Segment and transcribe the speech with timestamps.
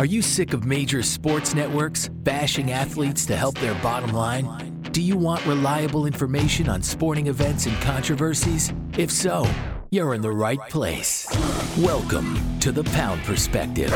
[0.00, 4.80] Are you sick of major sports networks bashing athletes to help their bottom line?
[4.92, 8.72] Do you want reliable information on sporting events and controversies?
[8.96, 9.46] If so,
[9.90, 11.26] you're in the right place.
[11.76, 13.90] Welcome to The Pound Perspective,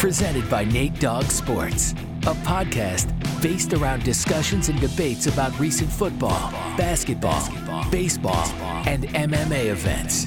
[0.00, 1.92] presented by Nate Dogg Sports,
[2.22, 7.48] a podcast based around discussions and debates about recent football, basketball,
[7.88, 8.48] baseball,
[8.84, 10.26] and MMA events.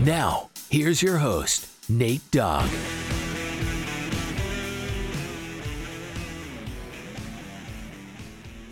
[0.00, 2.70] Now, here's your host, Nate Dogg.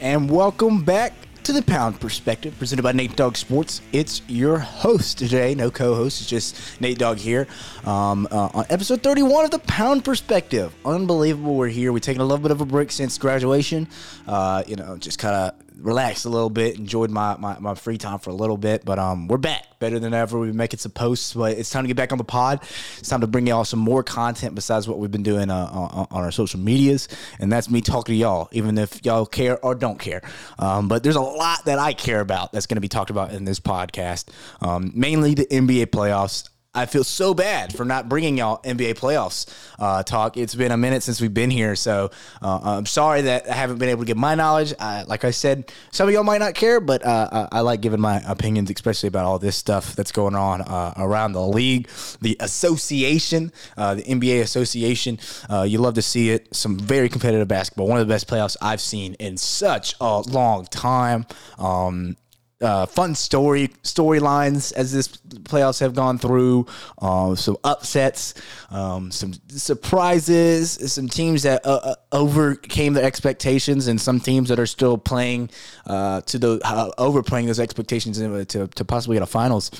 [0.06, 3.80] And welcome back to the Pound Perspective, presented by Nate Dogg Sports.
[3.92, 6.20] It's your host today, no co-host.
[6.20, 7.48] It's just Nate Dogg here
[7.84, 10.72] um, uh, on episode 31 of the Pound Perspective.
[10.84, 11.92] Unbelievable, we're here.
[11.92, 13.88] We're taking a little bit of a break since graduation.
[14.28, 17.98] Uh, you know, just kind of relaxed a little bit, enjoyed my, my, my, free
[17.98, 20.38] time for a little bit, but um, we're back better than ever.
[20.38, 22.62] We've been making some posts, but it's time to get back on the pod.
[22.98, 26.06] It's time to bring y'all some more content besides what we've been doing uh, on,
[26.10, 29.74] on, our social medias, and that's me talking to y'all, even if y'all care or
[29.74, 30.22] don't care.
[30.58, 33.32] Um, but there's a lot that I care about that's going to be talked about
[33.32, 34.28] in this podcast,
[34.60, 36.48] um, mainly the NBA playoffs.
[36.76, 39.46] I feel so bad for not bringing y'all NBA playoffs
[39.78, 40.36] uh, talk.
[40.36, 42.10] It's been a minute since we've been here, so
[42.42, 44.74] uh, I'm sorry that I haven't been able to get my knowledge.
[44.78, 48.00] like I said, some of y'all might not care, but uh, I, I, like giving
[48.00, 51.88] my opinions, especially about all this stuff that's going on uh, around the league,
[52.20, 55.18] the association, uh, the NBA association.
[55.50, 56.54] Uh, you love to see it.
[56.54, 57.88] Some very competitive basketball.
[57.88, 61.26] One of the best playoffs I've seen in such a long time.
[61.58, 62.16] Um,
[62.60, 66.66] uh, fun story storylines as this playoffs have gone through.
[67.00, 68.34] Uh, some upsets,
[68.70, 74.58] um, some surprises, some teams that uh, uh overcame their expectations, and some teams that
[74.58, 75.50] are still playing
[75.86, 79.70] uh, to the uh, overplaying those expectations to, to possibly get a finals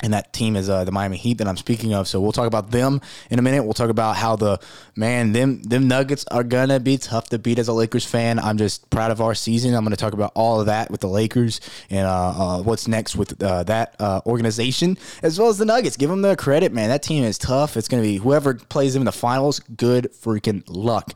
[0.00, 2.08] and that team is uh, the Miami Heat that I'm speaking of.
[2.08, 3.64] So we'll talk about them in a minute.
[3.64, 4.58] We'll talk about how the
[4.96, 8.38] man them them Nuggets are gonna be tough to beat as a Lakers fan.
[8.38, 9.74] I'm just proud of our season.
[9.74, 11.60] I'm gonna talk about all of that with the Lakers
[11.90, 15.96] and uh, uh, what's next with uh, that uh, organization as well as the Nuggets.
[15.96, 16.88] Give them the credit, man.
[16.88, 17.76] That team is tough.
[17.76, 19.60] It's gonna be whoever plays them in the finals.
[19.60, 21.14] Good freaking luck.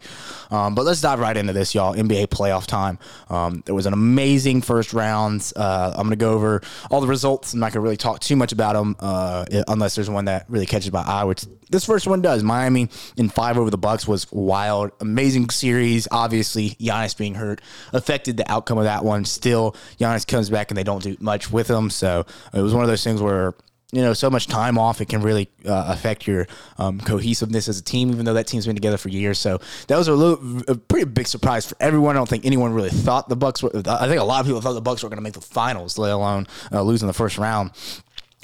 [0.51, 1.95] Um, but let's dive right into this, y'all.
[1.95, 2.99] NBA playoff time.
[3.29, 5.53] Um, was an amazing first round.
[5.55, 7.53] Uh, I'm gonna go over all the results.
[7.53, 10.67] I'm not gonna really talk too much about them uh, unless there's one that really
[10.67, 12.43] catches my eye, which this first one does.
[12.43, 16.07] Miami in five over the Bucks was wild, amazing series.
[16.11, 17.61] Obviously, Giannis being hurt
[17.93, 19.25] affected the outcome of that one.
[19.25, 21.91] Still, Giannis comes back and they don't do much with him.
[21.91, 23.55] So it was one of those things where
[23.93, 26.47] you know so much time off it can really uh, affect your
[26.79, 29.97] um, cohesiveness as a team even though that team's been together for years so that
[29.97, 33.29] was a, little, a pretty big surprise for everyone i don't think anyone really thought
[33.29, 35.23] the bucks were i think a lot of people thought the bucks were going to
[35.23, 37.71] make the finals let alone uh, losing the first round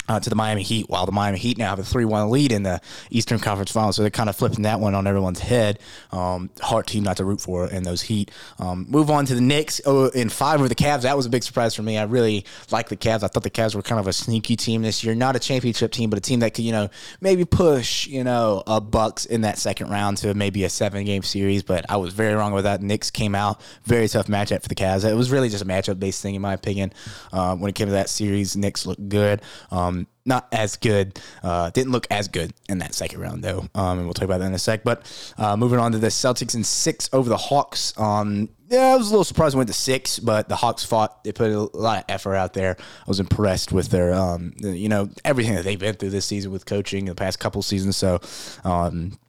[0.07, 2.51] uh, to the Miami Heat, while the Miami Heat now have a 3 1 lead
[2.51, 3.95] in the Eastern Conference Finals.
[3.95, 5.79] So they're kind of flipping that one on everyone's head.
[6.11, 8.31] Um, hard team not to root for in those Heat.
[8.59, 11.03] Um, move on to the Knicks oh, in five of the Cavs.
[11.03, 11.97] That was a big surprise for me.
[11.97, 13.23] I really like the Cavs.
[13.23, 15.15] I thought the Cavs were kind of a sneaky team this year.
[15.15, 16.89] Not a championship team, but a team that could, you know,
[17.21, 21.23] maybe push, you know, a Bucks in that second round to maybe a seven game
[21.23, 21.63] series.
[21.63, 22.81] But I was very wrong with that.
[22.81, 23.61] Knicks came out.
[23.85, 25.09] Very tough matchup for the Cavs.
[25.09, 26.93] It was really just a matchup based thing, in my opinion.
[27.31, 29.41] Uh, when it came to that series, Knicks looked good.
[29.71, 29.92] Um,
[30.25, 31.19] not as good.
[31.41, 34.39] Uh, didn't look as good in that second round though, um, and we'll talk about
[34.39, 34.83] that in a sec.
[34.83, 37.97] But uh, moving on to the Celtics in six over the Hawks.
[37.97, 41.23] Um, yeah, I was a little surprised we went to six, but the Hawks fought.
[41.23, 42.75] They put a lot of effort out there.
[42.79, 46.51] I was impressed with their, um, you know, everything that they've been through this season
[46.51, 47.97] with coaching the past couple seasons.
[47.97, 48.19] So.
[48.63, 49.19] Um,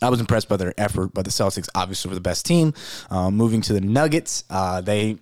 [0.00, 2.72] I was impressed by their effort, but the Celtics obviously were the best team.
[3.10, 5.18] Uh, moving to the Nuggets, uh, they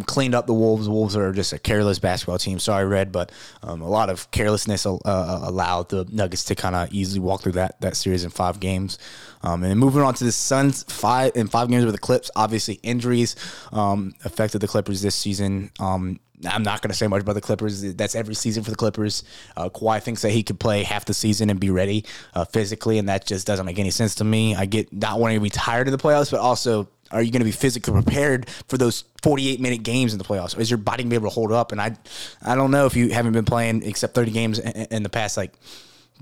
[0.00, 0.88] cleaned up the Wolves.
[0.88, 2.58] Wolves are just a careless basketball team.
[2.58, 3.30] Sorry, Red, but
[3.62, 7.42] um, a lot of carelessness uh, uh allowed the Nuggets to kind of easily walk
[7.42, 8.98] through that that series in five games.
[9.42, 12.30] Um, and moving on to the Suns, five in five games with the Clips.
[12.36, 13.36] Obviously, injuries
[13.72, 15.70] um, affected the Clippers this season.
[15.80, 17.94] Um, I'm not going to say much about the Clippers.
[17.94, 19.22] That's every season for the Clippers.
[19.56, 22.04] Uh, Kawhi thinks that he could play half the season and be ready
[22.34, 24.54] uh, physically, and that just doesn't make any sense to me.
[24.54, 27.40] I get not wanting to be tired of the playoffs, but also are you going
[27.40, 30.58] to be physically prepared for those 48 minute games in the playoffs?
[30.58, 31.72] Is your body going to be able to hold up?
[31.72, 31.96] And I,
[32.42, 35.52] I don't know if you haven't been playing except 30 games in, the past like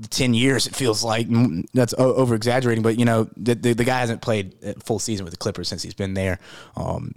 [0.08, 1.26] 10 years it feels like
[1.74, 5.32] that's over exaggerating but you know the, the, the, guy hasn't played full season with
[5.32, 6.38] the clippers since he's been there
[6.76, 7.12] um,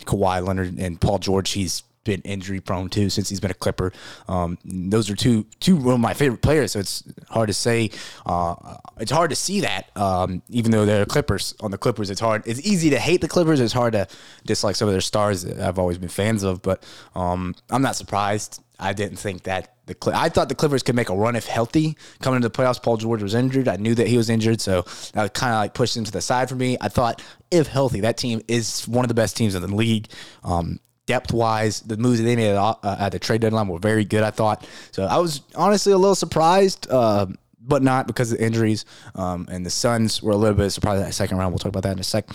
[0.00, 3.92] Kawhi Leonard and Paul George he's been injury prone too since he's been a Clipper.
[4.28, 7.90] Um, those are two two of my favorite players, so it's hard to say.
[8.24, 11.54] Uh, it's hard to see that, um, even though they're Clippers.
[11.60, 12.42] On the Clippers, it's hard.
[12.46, 13.60] It's easy to hate the Clippers.
[13.60, 14.06] It's hard to
[14.44, 16.62] dislike some of their stars that I've always been fans of.
[16.62, 16.84] But
[17.14, 18.60] um, I'm not surprised.
[18.78, 21.96] I didn't think that the I thought the Clippers could make a run if healthy
[22.20, 22.82] coming into the playoffs.
[22.82, 23.68] Paul George was injured.
[23.68, 26.20] I knew that he was injured, so that kind of like pushed him to the
[26.20, 26.76] side for me.
[26.80, 30.08] I thought if healthy, that team is one of the best teams in the league.
[30.42, 33.78] Um, depth wise, the moves that they made at, uh, at, the trade deadline were
[33.78, 34.22] very good.
[34.22, 35.04] I thought so.
[35.04, 36.90] I was honestly a little surprised.
[36.90, 37.26] Uh,
[37.66, 38.84] but not because of the injuries.
[39.14, 41.52] Um, and the Suns were a little bit surprised that second round.
[41.52, 42.28] We'll talk about that in a sec.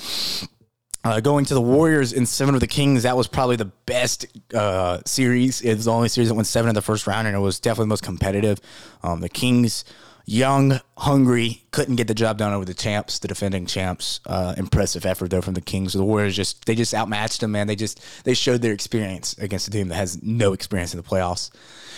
[1.03, 4.25] Uh, going to the Warriors in seven of the Kings, that was probably the best
[4.53, 5.61] uh, series.
[5.61, 7.59] It was the only series that went seven in the first round, and it was
[7.59, 8.59] definitely the most competitive.
[9.01, 9.85] Um, the Kings,
[10.29, 14.19] young, hungry, couldn't get the job done over the champs, the defending champs.
[14.27, 15.93] Uh, impressive effort though from the Kings.
[15.93, 17.65] The Warriors just they just outmatched them, man.
[17.65, 21.07] They just they showed their experience against a team that has no experience in the
[21.07, 21.49] playoffs.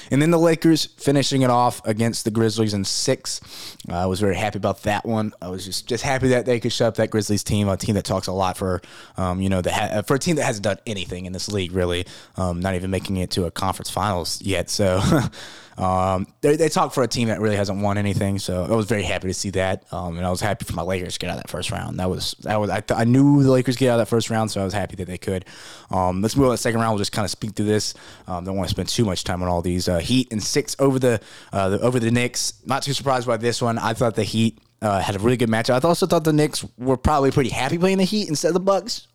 [0.10, 3.42] And then the Lakers finishing it off against the Grizzlies in six.
[3.89, 5.33] Uh, I was very happy about that one.
[5.42, 7.95] I was just just happy that they could shut up that Grizzlies team, a team
[7.95, 8.81] that talks a lot for,
[9.18, 11.74] um, you know, the ha- for a team that hasn't done anything in this league
[11.74, 12.06] really,
[12.38, 14.69] um, not even making it to a conference finals yet.
[14.69, 15.01] So.
[15.81, 18.86] Um, they, they talk for a team that really hasn't won anything, so I was
[18.86, 21.31] very happy to see that, um, and I was happy for my Lakers to get
[21.31, 22.00] out of that first round.
[22.00, 24.30] That was that was I, th- I knew the Lakers get out of that first
[24.30, 25.44] round, so I was happy that they could.
[25.89, 26.92] Um, let's move on to the second round.
[26.94, 27.95] We'll just kind of speak through this.
[28.28, 29.89] Um, don't want to spend too much time on all these.
[29.89, 31.19] Uh, Heat and six over the,
[31.51, 32.54] uh, the over the Knicks.
[32.63, 33.80] Not too surprised by this one.
[33.80, 35.83] I thought the Heat uh, had a really good matchup.
[35.83, 38.60] I also thought the Knicks were probably pretty happy playing the Heat instead of the
[38.60, 39.07] Bucks.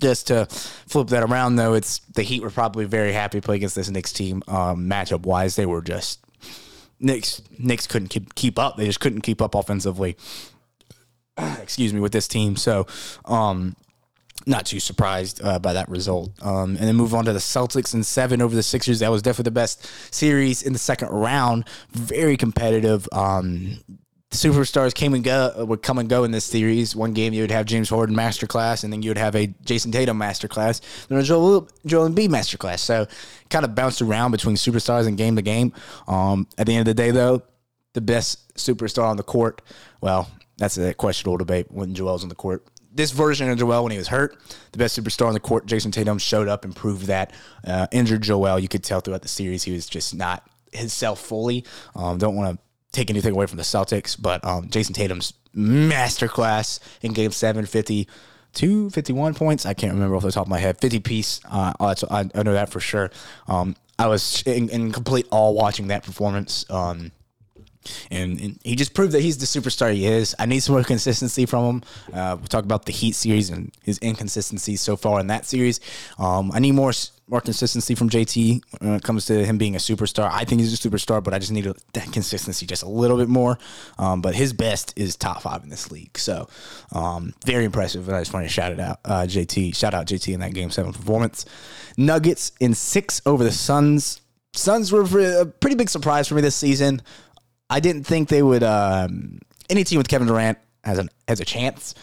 [0.00, 3.56] Just to flip that around, though, it's the Heat were probably very happy to play
[3.56, 4.42] against this Knicks team.
[4.48, 6.20] Um, matchup wise, they were just
[6.98, 7.42] Knicks.
[7.58, 8.76] Knicks couldn't keep, up.
[8.76, 10.16] They just couldn't keep up offensively.
[11.36, 12.56] Excuse me with this team.
[12.56, 12.86] So,
[13.24, 13.76] um,
[14.46, 16.30] not too surprised uh, by that result.
[16.42, 19.00] Um, and then move on to the Celtics and seven over the Sixers.
[19.00, 21.66] That was definitely the best series in the second round.
[21.92, 23.06] Very competitive.
[23.12, 23.80] Um,
[24.30, 26.94] superstars came and go uh, would come and go in this series.
[26.94, 29.92] One game you would have James Harden masterclass, and then you would have a Jayson
[29.92, 32.78] Tatum masterclass, then a Joel Joel Embiid masterclass.
[32.78, 33.06] So
[33.48, 35.72] kind of bounced around between superstars and game to game.
[36.06, 37.42] Um, at the end of the day, though,
[37.92, 39.62] the best superstar on the court.
[40.00, 42.64] Well, that's a questionable debate when Joel's on the court.
[42.92, 44.36] This version of Joel, when he was hurt,
[44.72, 47.32] the best superstar on the court, Jayson Tatum, showed up and proved that.
[47.64, 51.64] Uh, injured Joel, you could tell throughout the series he was just not himself fully.
[51.94, 52.62] Um, don't want to
[52.92, 58.90] take anything away from the Celtics, but um, Jayson Tatum's masterclass in Game Seven, 52,
[58.90, 59.66] 51 points.
[59.66, 60.80] I can't remember off the top of my head.
[60.80, 61.40] 50 piece.
[61.50, 61.94] Uh, I,
[62.34, 63.10] I know that for sure.
[63.48, 66.64] Um, I was in, in, complete awe watching that performance.
[66.70, 67.12] Um,
[68.10, 70.34] and, and, he just proved that he's the superstar he is.
[70.38, 71.82] I need some more consistency from him.
[72.12, 75.80] Uh, we'll talk about the Heat series and his inconsistencies so far in that series.
[76.18, 76.92] Um, I need more
[77.30, 80.30] more consistency from JT when it comes to him being a superstar.
[80.30, 83.16] I think he's a superstar, but I just need a, that consistency just a little
[83.16, 83.58] bit more.
[83.98, 86.18] Um, but his best is top five in this league.
[86.18, 86.48] So
[86.92, 88.08] um, very impressive.
[88.08, 89.76] And I just want to shout it out, uh, JT.
[89.76, 91.44] Shout out JT in that game seven performance.
[91.96, 94.20] Nuggets in six over the Suns.
[94.52, 95.02] Suns were
[95.40, 97.02] a pretty big surprise for me this season.
[97.68, 98.64] I didn't think they would.
[98.64, 99.38] Um,
[99.68, 101.94] any team with Kevin Durant has an has a chance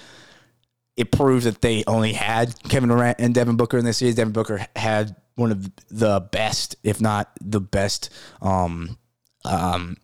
[0.97, 4.15] it proves that they only had Kevin Durant and Devin Booker in this series.
[4.15, 8.09] Devin Booker had one of the best, if not the best,
[8.41, 8.97] um,
[9.45, 9.97] um,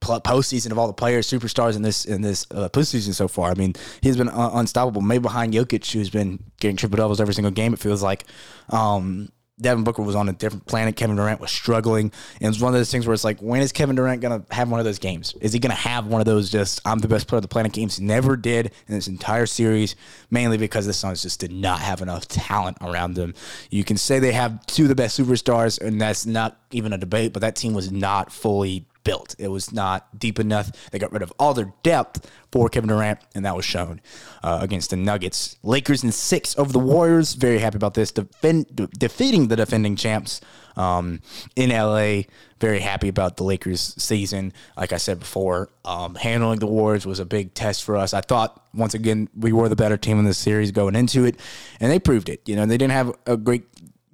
[0.00, 3.50] postseason of all the players, superstars in this in this uh, postseason so far.
[3.50, 5.02] I mean, he's been uh, unstoppable.
[5.02, 7.74] Maybe behind Jokic, who's been getting triple doubles every single game.
[7.74, 8.24] It feels like.
[8.70, 10.96] Um, Devin Booker was on a different planet.
[10.96, 12.12] Kevin Durant was struggling.
[12.40, 14.54] And it's one of those things where it's like, when is Kevin Durant going to
[14.54, 15.34] have one of those games?
[15.40, 17.48] Is he going to have one of those just, I'm the best player of the
[17.48, 18.00] planet games?
[18.00, 19.96] Never did in this entire series,
[20.30, 23.34] mainly because the Suns just did not have enough talent around them.
[23.70, 26.98] You can say they have two of the best superstars, and that's not even a
[26.98, 29.34] debate, but that team was not fully built.
[29.38, 30.70] It was not deep enough.
[30.90, 34.00] They got rid of all their depth for Kevin Durant, and that was shown
[34.42, 35.56] uh, against the Nuggets.
[35.62, 37.34] Lakers in six over the Warriors.
[37.34, 38.10] Very happy about this.
[38.10, 40.40] Defend, de- defeating the defending champs
[40.76, 41.20] um,
[41.56, 42.22] in LA.
[42.60, 44.52] Very happy about the Lakers season.
[44.76, 48.12] Like I said before, um, handling the Warriors was a big test for us.
[48.12, 51.38] I thought once again we were the better team in this series going into it,
[51.80, 52.42] and they proved it.
[52.46, 53.64] You know, they didn't have a great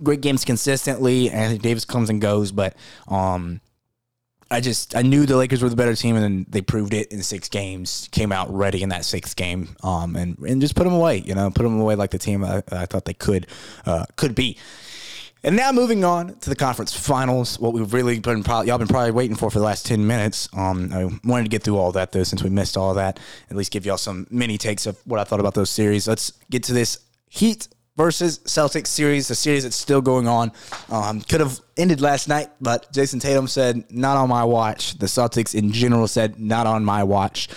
[0.02, 1.30] great games consistently.
[1.30, 2.76] Anthony Davis comes and goes, but
[3.08, 3.60] um,
[4.50, 7.10] I just I knew the Lakers were the better team, and then they proved it
[7.12, 8.08] in six games.
[8.12, 11.18] Came out ready in that sixth game, um, and and just put them away.
[11.18, 13.46] You know, put them away like the team I, I thought they could
[13.84, 14.56] uh, could be.
[15.42, 18.88] And now moving on to the conference finals, what we've really been probably y'all been
[18.88, 20.48] probably waiting for for the last ten minutes.
[20.56, 23.18] Um, I wanted to get through all that though, since we missed all that.
[23.50, 26.06] At least give y'all some mini takes of what I thought about those series.
[26.06, 26.98] Let's get to this
[27.28, 30.52] Heat versus Celtics series, the series that's still going on.
[30.90, 34.98] Um, could have ended last night, but Jayson Tatum said, not on my watch.
[34.98, 37.48] The Celtics in general said, not on my watch.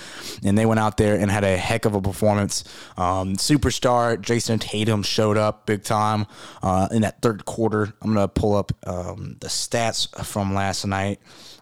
[0.44, 2.64] And they went out there and had a heck of a performance.
[2.98, 6.28] Um, superstar Jayson Tatum showed up big time
[6.62, 7.94] uh, in that third quarter.
[8.02, 11.20] I'm going to pull up um, the stats from last night.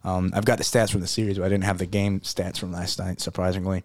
[0.08, 2.58] Um, I've got the stats from the series, but I didn't have the game stats
[2.58, 3.84] from last night, surprisingly.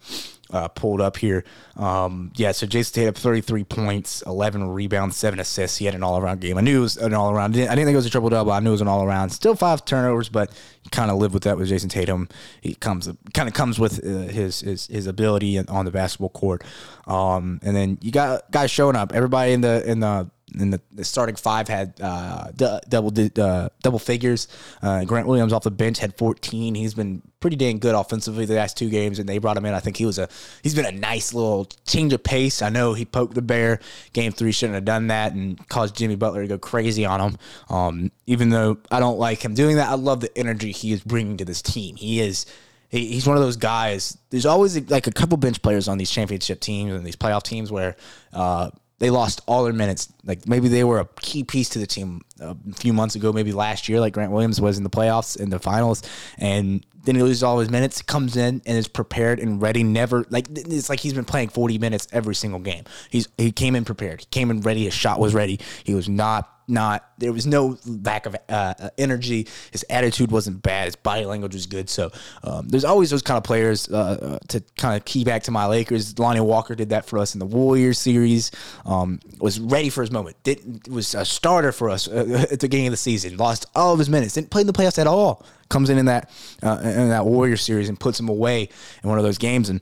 [0.53, 1.45] Uh, pulled up here.
[1.77, 5.79] Um, yeah, so Jayson Tatum, 33 points, 11 rebounds, 7 assists.
[5.79, 6.59] He had an all around game.
[6.59, 7.57] I knew it was an all around.
[7.57, 8.53] I didn't, think it was a triple double.
[8.63, 9.31] Knew it was an all around.
[9.31, 10.51] Still five turnovers, but
[10.91, 12.29] kind of live with that with Jayson Tatum.
[12.61, 16.63] He comes kind of comes with uh, his, his his ability on the basketball court.
[17.07, 19.13] Um, and then you got guys showing up.
[19.13, 23.69] Everybody in the in the and the, the starting five had uh, d- double uh,
[23.83, 24.49] double figures.
[24.83, 26.75] Uh, Grant Williams off the bench had 14.
[26.75, 29.75] He's been pretty dang good offensively the last two games, and they brought him in.
[29.75, 30.29] I think he was a
[30.63, 32.63] he's been a nice little change of pace.
[32.63, 33.81] I know he poked the bear.
[34.13, 37.39] Game three shouldn't have done that and caused Jimmy Butler to go crazy on him.
[37.69, 41.03] Um, even though I don't like him doing that, I love the energy he is
[41.03, 41.97] bringing to this team.
[41.97, 42.47] He is
[42.93, 44.19] he's one of those guys.
[44.31, 47.73] There's always like a couple bench players on these championship teams and these playoff teams
[47.73, 47.97] where
[48.33, 48.71] uh,
[49.03, 50.13] they lost all their minutes.
[50.25, 53.33] Like maybe they were a key piece to the team uh, a few months ago,
[53.33, 56.05] maybe last year, like Grant Williams was in the playoffs in the finals,
[56.39, 59.83] and then he loses all his minutes, comes in and is prepared and ready.
[59.83, 62.85] Never like it's like he's been playing 40 minutes every single game.
[63.11, 64.21] He's he came in prepared.
[64.21, 64.85] He came in ready.
[64.85, 65.59] His shot was ready.
[65.83, 69.47] He was not not there was no lack of uh, uh, energy.
[69.71, 70.87] His attitude wasn't bad.
[70.87, 71.89] His body language was good.
[71.89, 72.11] So
[72.43, 75.51] um, there's always those kind of players uh, uh, to kind of key back to
[75.51, 76.19] my Lakers.
[76.19, 78.51] Lonnie Walker did that for us in the Warriors series.
[78.85, 80.37] Um, was ready for his moment.
[80.43, 83.37] Didn't was a starter for us uh, at the beginning of the season.
[83.37, 84.35] Lost all of his minutes.
[84.35, 85.45] Didn't play in the playoffs at all.
[85.69, 86.31] Comes in in that
[86.63, 88.69] uh, in that Warrior series and puts him away
[89.03, 89.81] in one of those games and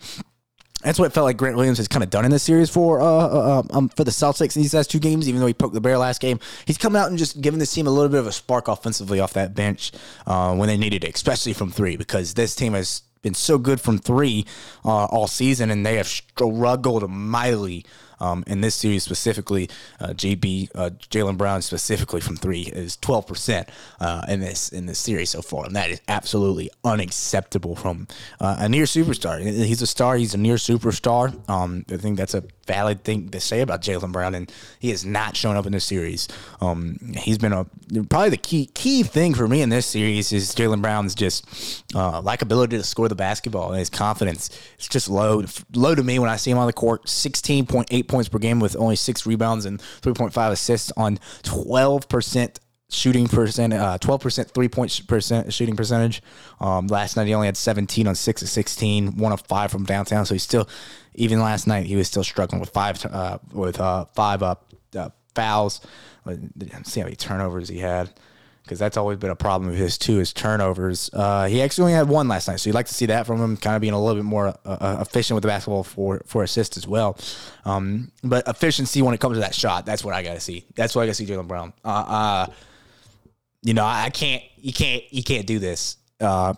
[0.82, 3.00] that's what it felt like Grant Williams has kind of done in this series for
[3.00, 5.28] uh, uh, um, um, for the Celtics in these last two games.
[5.28, 7.72] Even though he poked the bear last game, he's coming out and just giving this
[7.72, 9.92] team a little bit of a spark offensively off that bench
[10.26, 13.80] uh, when they needed it, especially from three, because this team has been so good
[13.80, 14.46] from three
[14.84, 17.84] uh, all season, and they have struggled mightily
[18.20, 19.68] um, in this series specifically,
[20.00, 23.68] uh, JB uh, Jaylen Brown specifically from three is twelve percent
[24.00, 28.06] uh, in this in this series so far, and that is absolutely unacceptable from
[28.40, 29.40] uh, a near superstar.
[29.40, 30.16] He's a star.
[30.16, 31.48] He's a near superstar.
[31.48, 35.04] Um, I think that's a valid thing to say about Jaylen Brown, and he has
[35.04, 36.28] not shown up in this series.
[36.60, 37.66] Um, he's been a
[38.08, 42.20] probably the key key thing for me in this series is Jaylen Brown's just uh,
[42.22, 44.50] to score the basketball and his confidence.
[44.74, 47.08] It's just low low to me when I see him on the court.
[47.08, 52.58] Sixteen point eight points per game with only six rebounds and 3.5 assists on 12%
[52.90, 56.22] shooting percent, uh, 12% three point percent shooting percentage.
[56.60, 59.84] Um, last night he only had 17 on six of 16, one of five from
[59.84, 60.26] downtown.
[60.26, 60.68] So he's still,
[61.14, 65.10] even last night he was still struggling with five, uh, with uh, five up uh,
[65.34, 65.80] fouls.
[66.26, 68.10] Let's see how many turnovers he had
[68.70, 71.10] because that's always been a problem of his too is turnovers.
[71.12, 73.40] Uh, he actually only had one last night, so you'd like to see that from
[73.40, 76.22] him, kind of being a little bit more uh, uh, efficient with the basketball for
[76.24, 77.18] for assists as well.
[77.64, 80.66] Um, but efficiency when it comes to that shot, that's what I got to see.
[80.76, 81.72] That's what I got to see Jaylen Brown.
[81.84, 82.46] Uh, uh,
[83.62, 86.54] you know, I can't, you can't, you can't do this uh,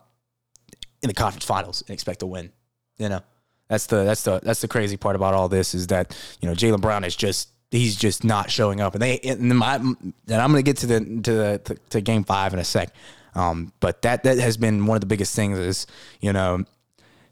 [1.01, 2.53] in the conference finals and expect to win.
[2.99, 3.21] You know,
[3.69, 6.55] that's the that's the that's the crazy part about all this is that you know
[6.55, 8.95] Jaylen Brown is just he's just not showing up.
[8.95, 12.01] And they and my and I'm going to get to the to the to, to,
[12.01, 12.95] game five in a sec.
[13.35, 15.87] Um, but that that has been one of the biggest things is
[16.21, 16.65] you know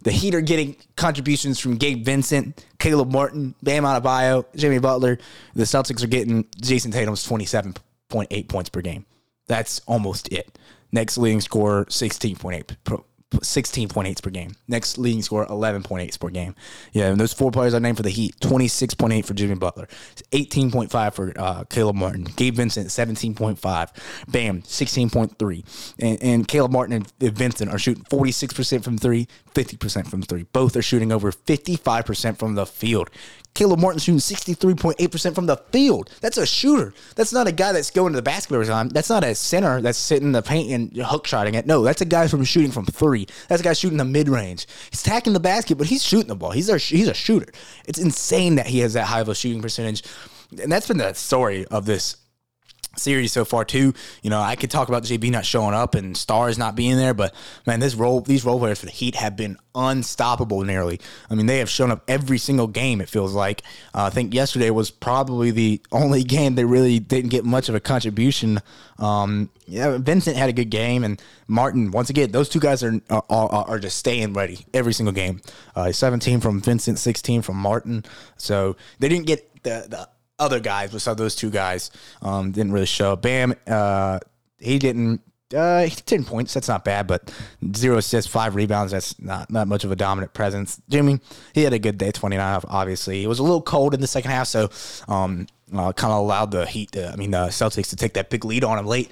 [0.02, 5.18] the Heat are getting contributions from Gabe Vincent, Caleb Martin, Bam Adebayo, Jimmy Butler.
[5.54, 9.04] The Celtics are getting Jayson Tatum's 27.8 points per game.
[9.46, 10.58] That's almost it.
[10.90, 13.09] Next leading scorer, 16.8
[13.42, 14.54] 16 points per game.
[14.68, 16.54] Next leading score, 11 points per game.
[16.92, 19.88] Yeah, and those four players I named for the Heat 26.8 for Jimmy Butler,
[20.32, 23.90] 18.5 for uh, Caleb Martin, Gabe Vincent, 17.5,
[24.28, 25.94] Bam, 16.3.
[25.98, 30.44] And, and Caleb Martin and Vincent are shooting 46% from three, 50% from three.
[30.44, 33.10] Both are shooting over 55% from the field.
[33.54, 36.10] Caleb Martin shooting 63.8% from the field.
[36.20, 36.94] That's a shooter.
[37.16, 38.88] That's not a guy that's going to the basket every time.
[38.88, 41.66] That's not a center that's sitting in the paint and hook shotting it.
[41.66, 43.26] No, that's a guy from shooting from three.
[43.48, 44.66] That's a guy shooting the mid range.
[44.90, 46.52] He's attacking the basket, but he's shooting the ball.
[46.52, 47.52] He's a, he's a shooter.
[47.86, 50.02] It's insane that he has that high of a shooting percentage.
[50.60, 52.16] And that's been the story of this
[52.96, 53.94] series so far too.
[54.22, 57.14] You know, I could talk about JB not showing up and Stars not being there,
[57.14, 57.34] but
[57.66, 61.00] man, this role these role players for the Heat have been unstoppable nearly.
[61.28, 63.00] I mean, they have shown up every single game.
[63.00, 63.62] It feels like.
[63.94, 67.74] Uh, I think yesterday was probably the only game they really didn't get much of
[67.74, 68.60] a contribution.
[68.98, 72.32] Um, yeah, Vincent had a good game, and Martin once again.
[72.32, 75.40] Those two guys are are, are just staying ready every single game.
[75.74, 78.04] Uh, 17 from Vincent, 16 from Martin.
[78.36, 80.08] So they didn't get the the
[80.40, 81.90] other guys besides those two guys
[82.22, 83.14] um, didn't really show.
[83.16, 84.18] Bam, uh,
[84.58, 85.20] he didn't.
[85.54, 86.54] Uh, ten points.
[86.54, 87.32] That's not bad, but
[87.74, 88.92] zero assists, five rebounds.
[88.92, 90.80] That's not not much of a dominant presence.
[90.88, 91.18] Jimmy,
[91.54, 92.60] he had a good day, twenty nine.
[92.68, 94.70] Obviously, it was a little cold in the second half, so
[95.08, 96.92] um, uh, kind of allowed the Heat.
[96.92, 99.10] To, I mean, the Celtics to take that big lead on him late.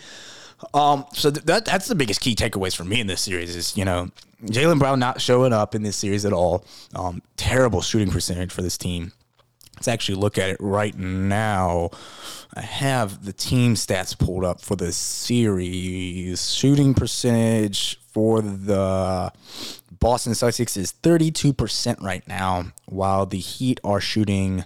[0.74, 3.76] Um, so th- that that's the biggest key takeaways for me in this series is
[3.76, 4.10] you know
[4.44, 6.64] Jaylen Brown not showing up in this series at all.
[6.94, 9.12] Um, terrible shooting percentage for this team.
[9.78, 11.90] Let's actually look at it right now.
[12.52, 16.52] I have the team stats pulled up for the series.
[16.52, 19.30] Shooting percentage for the
[20.00, 24.64] Boston Celtics is 32% right now, while the Heat are shooting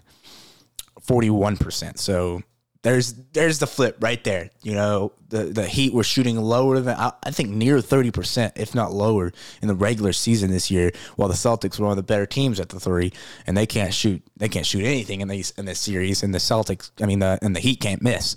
[1.07, 1.99] 41%.
[1.99, 2.43] So
[2.83, 4.51] there's there's the flip right there.
[4.63, 8.55] You know, the the Heat were shooting lower than I, I think near thirty percent,
[8.57, 10.93] if not lower, in the regular season this year.
[11.17, 13.13] While the Celtics were one of the better teams at the three,
[13.47, 16.25] and they can't shoot they can't shoot anything in these in this series.
[16.25, 18.35] And the Celtics, I mean, the and the Heat can't miss.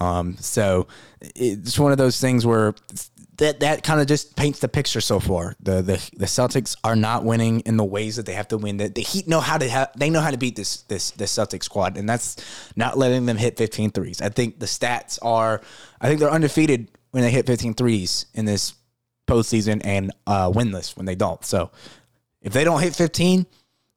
[0.00, 0.86] Um, so
[1.20, 2.74] it's one of those things where
[3.38, 5.54] that that kind of just paints the picture so far.
[5.60, 8.76] The the the Celtics are not winning in the ways that they have to win.
[8.76, 11.64] The, the Heat know how to they know how to beat this this this Celtics
[11.64, 12.36] squad, and that's
[12.76, 14.20] not letting them hit 15 threes.
[14.20, 15.60] I think the stats are
[16.00, 18.74] I think they're undefeated when they hit 15 threes in this
[19.26, 21.44] postseason and uh, winless when they don't.
[21.44, 21.70] So
[22.42, 23.46] if they don't hit 15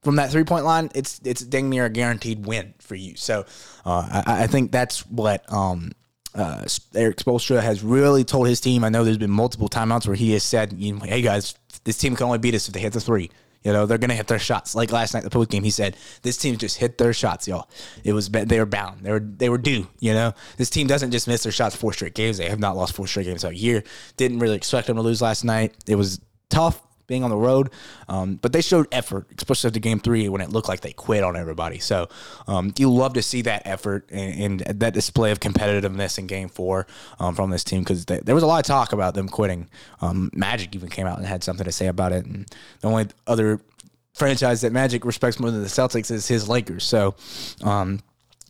[0.04, 3.16] from that three point line, it's it's dang near a guaranteed win for you.
[3.16, 3.46] So
[3.86, 5.94] uh, I, I think that's what um,
[6.34, 8.84] uh, Erik Spoelstra has really told his team.
[8.84, 12.26] I know there's been multiple timeouts where he has said, "Hey guys, this team can
[12.26, 13.30] only beat us if they hit the three.
[13.64, 14.74] You know, they're gonna hit their shots.
[14.74, 17.70] Like last night, the post game, he said, "This team just hit their shots, y'all.
[18.04, 19.02] It was they were bound.
[19.02, 19.88] They were they were due.
[20.00, 22.38] You know, this team doesn't just miss their shots four straight games.
[22.38, 23.84] They have not lost four straight games all year.
[24.18, 25.76] Didn't really expect them to lose last night.
[25.88, 26.20] It was
[26.50, 26.82] tough
[27.12, 27.70] being on the road.
[28.08, 31.24] Um, but they showed effort, especially after game three when it looked like they quit
[31.24, 31.78] on everybody.
[31.78, 32.08] So
[32.48, 36.48] um, you love to see that effort and, and, that display of competitiveness in game
[36.48, 36.88] four
[37.20, 39.68] um, from this team because there was a lot of talk about them quitting.
[40.00, 42.26] Um, Magic even came out and had something to say about it.
[42.26, 42.48] And
[42.80, 43.60] the only other
[44.14, 46.86] franchise that Magic respects more than the Celtics is his Lakers.
[46.86, 47.16] So,
[47.62, 48.00] um,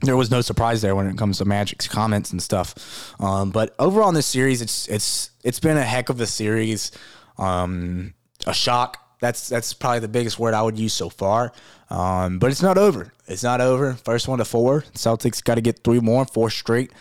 [0.01, 3.13] there was no surprise there when it comes to Magic's comments and stuff.
[3.19, 6.91] Um, but overall in this series, it's it's it's been a heck of a series.
[7.37, 8.13] Um,
[8.47, 8.97] a shock.
[9.19, 11.53] That's that's probably the biggest word I would use so far.
[11.89, 13.13] Um, but it's not over.
[13.27, 13.93] It's not over.
[13.93, 14.81] First one to four.
[14.93, 16.91] Celtics got to get three more, four straight.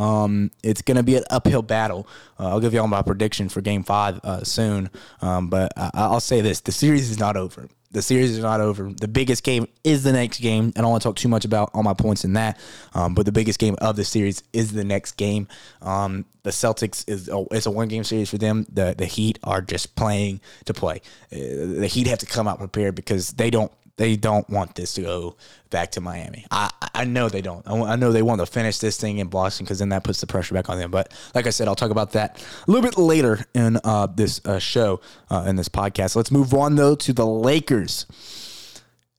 [0.00, 2.08] Um, it's going to be an uphill battle.
[2.38, 4.88] Uh, I'll give you all my prediction for Game Five uh, soon.
[5.20, 7.68] Um, but I, will say this: the series is not over.
[7.92, 8.90] The series is not over.
[8.92, 10.72] The biggest game is the next game.
[10.76, 12.58] I don't want to talk too much about all my points in that,
[12.94, 15.48] um, but the biggest game of the series is the next game.
[15.82, 18.64] Um, the Celtics is oh, it's a one game series for them.
[18.72, 21.02] The the Heat are just playing to play.
[21.32, 24.94] Uh, the Heat have to come out prepared because they don't they don't want this
[24.94, 25.36] to go
[25.68, 26.46] back to Miami.
[26.50, 27.62] I, I know they don't.
[27.68, 30.26] I, know they want to finish this thing in Boston because then that puts the
[30.26, 30.90] pressure back on them.
[30.90, 34.40] But like I said, I'll talk about that a little bit later in uh, this
[34.46, 36.16] uh, show, uh, in this podcast.
[36.16, 38.06] Let's move on, though, to the Lakers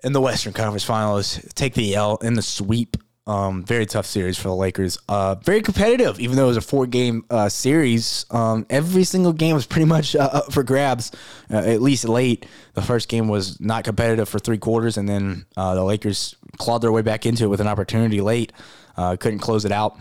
[0.03, 1.39] in the Western Conference Finals.
[1.53, 2.97] Take the L in the sweep
[3.31, 4.97] um, very tough series for the Lakers.
[5.07, 8.25] Uh, very competitive, even though it was a four game uh, series.
[8.29, 11.11] Um, every single game was pretty much uh, up for grabs,
[11.49, 12.45] uh, at least late.
[12.73, 16.81] The first game was not competitive for three quarters, and then uh, the Lakers clawed
[16.81, 18.51] their way back into it with an opportunity late.
[18.97, 19.95] Uh, couldn't close it out.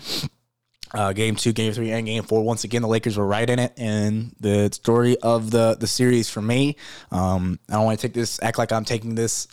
[1.15, 2.43] game two, game three, and game four.
[2.43, 6.29] Once again, the Lakers were right in it, and the story of the the series
[6.29, 6.75] for me.
[7.13, 9.47] Um, I don't want to take this, act like I'm taking this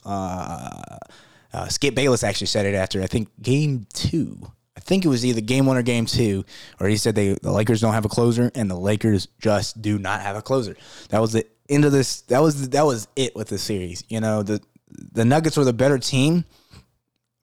[1.58, 4.52] uh, Skip Bayless actually said it after I think game two.
[4.76, 6.46] I think it was either game one or game two,
[6.80, 9.98] or he said they the Lakers don't have a closer and the Lakers just do
[9.98, 10.76] not have a closer.
[11.10, 12.22] That was the end of this.
[12.22, 14.04] That was that was it with the series.
[14.08, 16.46] You know the the Nuggets were the better team,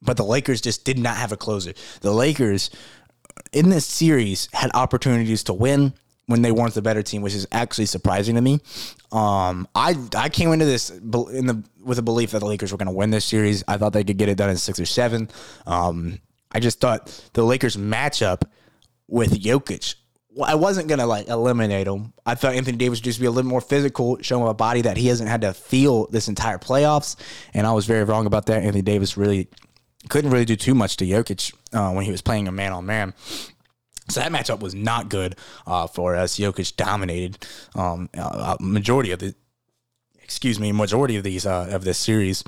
[0.00, 1.72] but the Lakers just did not have a closer.
[2.00, 2.70] The Lakers
[3.52, 5.92] in this series had opportunities to win
[6.26, 8.60] when they weren't the better team, which is actually surprising to me.
[9.14, 12.78] Um, I I came into this in the with a belief that the Lakers were
[12.78, 13.62] going to win this series.
[13.68, 15.30] I thought they could get it done in six or seven.
[15.66, 16.18] Um,
[16.50, 18.42] I just thought the Lakers matchup
[19.06, 19.94] with Jokic.
[20.44, 22.12] I wasn't gonna like eliminate him.
[22.26, 24.96] I thought Anthony Davis would just be a little more physical, showing a body that
[24.96, 27.14] he hasn't had to feel this entire playoffs.
[27.54, 28.64] And I was very wrong about that.
[28.64, 29.46] Anthony Davis really
[30.08, 32.84] couldn't really do too much to Jokic uh, when he was playing a man on
[32.84, 33.14] man.
[34.08, 35.36] So that matchup was not good
[35.66, 36.38] uh, for us.
[36.38, 39.34] Jokic dominated um, uh, majority of the,
[40.22, 42.44] excuse me, majority of these uh, of this series.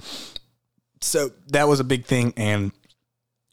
[1.00, 2.72] So that was a big thing, and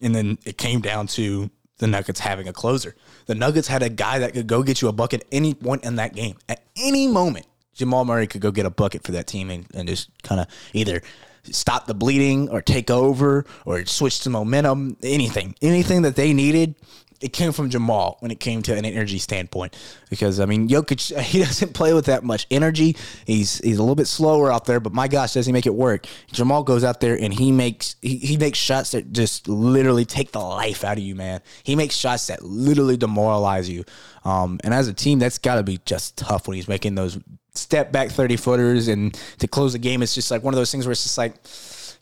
[0.01, 2.95] and then it came down to the Nuggets having a closer.
[3.25, 5.95] The Nuggets had a guy that could go get you a bucket any point in
[5.95, 7.47] that game at any moment.
[7.73, 10.47] Jamal Murray could go get a bucket for that team and, and just kind of
[10.73, 11.01] either
[11.43, 16.75] stop the bleeding or take over or switch the momentum, anything, anything that they needed.
[17.23, 19.75] It came from Jamal when it came to an energy standpoint,
[20.09, 22.97] because I mean Jokic he doesn't play with that much energy.
[23.25, 25.73] He's he's a little bit slower out there, but my gosh, does he make it
[25.73, 26.05] work?
[26.31, 30.31] Jamal goes out there and he makes he, he makes shots that just literally take
[30.31, 31.41] the life out of you, man.
[31.63, 33.85] He makes shots that literally demoralize you.
[34.25, 37.17] Um, and as a team, that's got to be just tough when he's making those
[37.55, 40.71] step back 30 footers and to close the game it's just like one of those
[40.71, 41.35] things where it's just like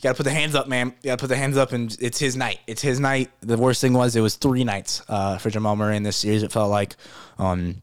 [0.02, 2.36] gotta put the hands up man you gotta put the hands up and it's his
[2.36, 5.76] night it's his night the worst thing was it was three nights uh, for jamal
[5.76, 6.96] murray in this series it felt like
[7.38, 7.80] um,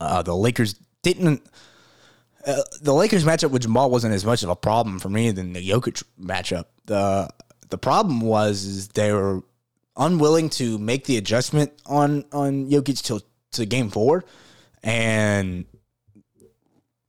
[0.00, 1.42] uh, the lakers didn't
[2.46, 5.52] uh, the Lakers matchup with Jamal wasn't as much of a problem for me than
[5.52, 6.64] the Jokic matchup.
[6.86, 7.28] the
[7.68, 9.42] The problem was they were
[9.96, 13.20] unwilling to make the adjustment on on Jokic till
[13.52, 14.24] to game four,
[14.82, 15.66] and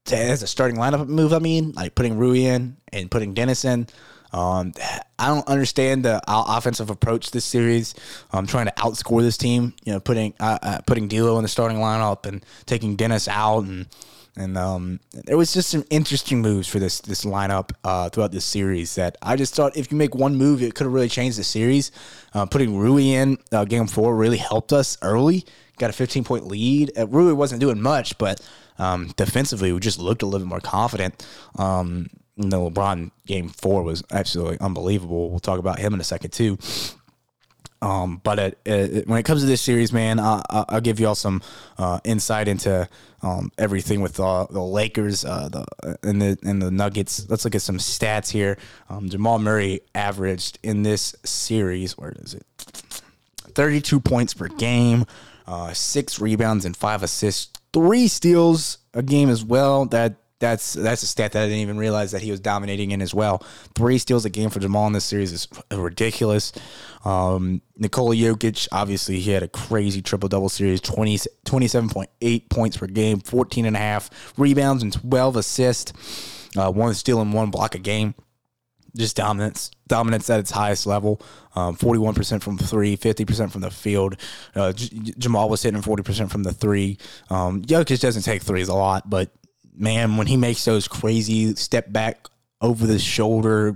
[0.04, 1.32] to, as a starting lineup move.
[1.32, 3.86] I mean, like putting Rui in and putting Dennis in.
[4.32, 4.72] Um,
[5.18, 7.94] I don't understand the offensive approach this series.
[8.32, 9.74] I'm trying to outscore this team.
[9.84, 13.64] You know, putting uh, uh, putting D'Lo in the starting lineup and taking Dennis out,
[13.64, 13.86] and
[14.34, 18.44] and um, there was just some interesting moves for this this lineup uh, throughout this
[18.44, 21.38] series that I just thought if you make one move, it could have really changed
[21.38, 21.92] the series.
[22.32, 25.44] Uh, putting Rui in uh, game four really helped us early.
[25.78, 26.92] Got a 15 point lead.
[26.96, 28.40] Uh, Rui wasn't doing much, but
[28.78, 31.26] um, defensively, we just looked a little bit more confident.
[31.58, 35.30] Um, the LeBron game four was absolutely unbelievable.
[35.30, 36.58] We'll talk about him in a second too.
[37.82, 41.08] Um, but it, it, when it comes to this series, man, I, will give you
[41.08, 41.42] all some
[41.78, 42.88] uh, insight into
[43.22, 47.28] um, everything with the, the Lakers uh, the, and the and the Nuggets.
[47.28, 48.56] Let's look at some stats here.
[48.88, 52.46] Um, Jamal Murray averaged in this series, where is it?
[53.56, 55.04] Thirty-two points per game,
[55.48, 59.86] uh, six rebounds and five assists, three steals a game as well.
[59.86, 63.00] That that's that's a stat that I didn't even realize that he was dominating in
[63.00, 63.46] as well.
[63.76, 66.52] Three steals a game for Jamal in this series is ridiculous.
[67.04, 72.88] Um, Nikola Jokic, obviously, he had a crazy triple double series 20, 27.8 points per
[72.88, 77.76] game, 14 and a half rebounds, and 12 assists, uh, one steal and one block
[77.76, 78.14] a game
[78.94, 81.20] just dominance, dominance at its highest level.
[81.56, 84.16] Um, 41% from three, 50% from the field.
[84.54, 86.98] Uh, J- Jamal was hitting 40% from the three.
[87.30, 89.30] Um, Jokic doesn't take threes a lot, but
[89.74, 92.26] man, when he makes those crazy step back
[92.60, 93.74] over the shoulder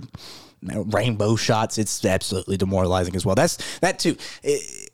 [0.61, 3.35] rainbow shots, it's absolutely demoralizing as well.
[3.35, 4.17] That's that too.
[4.43, 4.89] It,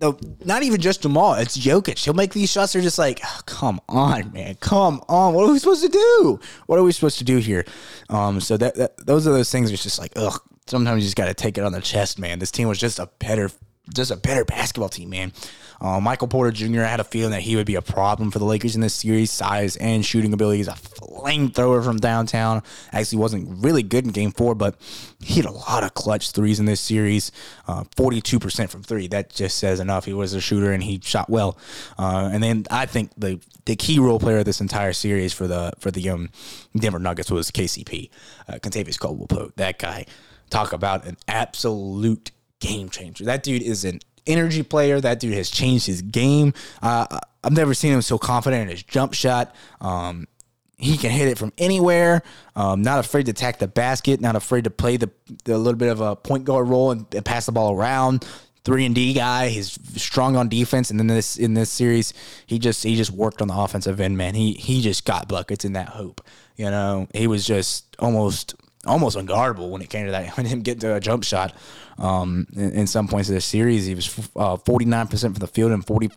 [0.00, 1.34] no, not even just Jamal.
[1.34, 1.98] It's Jokic.
[2.04, 2.72] He'll make these shots.
[2.72, 5.34] They're just like, oh, come on, man, come on.
[5.34, 6.38] What are we supposed to do?
[6.66, 7.64] What are we supposed to do here?
[8.08, 9.72] Um, so that, that those are those things.
[9.72, 10.40] It's just like, ugh.
[10.68, 12.38] Sometimes you just got to take it on the chest, man.
[12.38, 13.50] This team was just a better,
[13.94, 15.32] just a better basketball team, man.
[15.80, 16.82] Uh, Michael Porter Jr.
[16.82, 19.30] Had a feeling that he would be a problem for the Lakers in this series.
[19.30, 20.58] Size and shooting ability.
[20.58, 22.62] He's a flamethrower from downtown.
[22.92, 24.76] Actually, wasn't really good in Game Four, but
[25.20, 27.32] he had a lot of clutch threes in this series.
[27.66, 29.06] Uh, forty-two percent from three.
[29.08, 30.04] That just says enough.
[30.04, 31.58] He was a shooter and he shot well.
[31.98, 35.46] Uh, and then I think the the key role player of this entire series for
[35.46, 36.30] the for the um,
[36.76, 38.10] Denver Nuggets was KCP,
[38.48, 39.52] uh, Kentavious Caldwell-Pope.
[39.56, 40.06] That guy,
[40.50, 43.24] talk about an absolute game changer.
[43.24, 45.00] That dude is an energy player.
[45.00, 46.54] That dude has changed his game.
[46.80, 49.54] Uh, I've never seen him so confident in his jump shot.
[49.80, 50.28] Um,
[50.76, 52.22] he can hit it from anywhere.
[52.54, 54.20] Um, not afraid to attack the basket.
[54.20, 55.10] Not afraid to play the,
[55.44, 58.24] the little bit of a point guard role and, and pass the ball around.
[58.64, 59.48] Three and D guy.
[59.48, 62.12] He's strong on defense, and then this in this series,
[62.46, 64.18] he just he just worked on the offensive end.
[64.18, 66.20] Man, he he just got buckets in that hoop.
[66.56, 68.54] You know, he was just almost
[68.88, 70.28] almost unguardable when it came to that.
[70.36, 71.54] When him get to a jump shot,
[71.98, 75.46] um, in, in, some points of the series, he was forty nine percent from the
[75.46, 76.10] field and 40,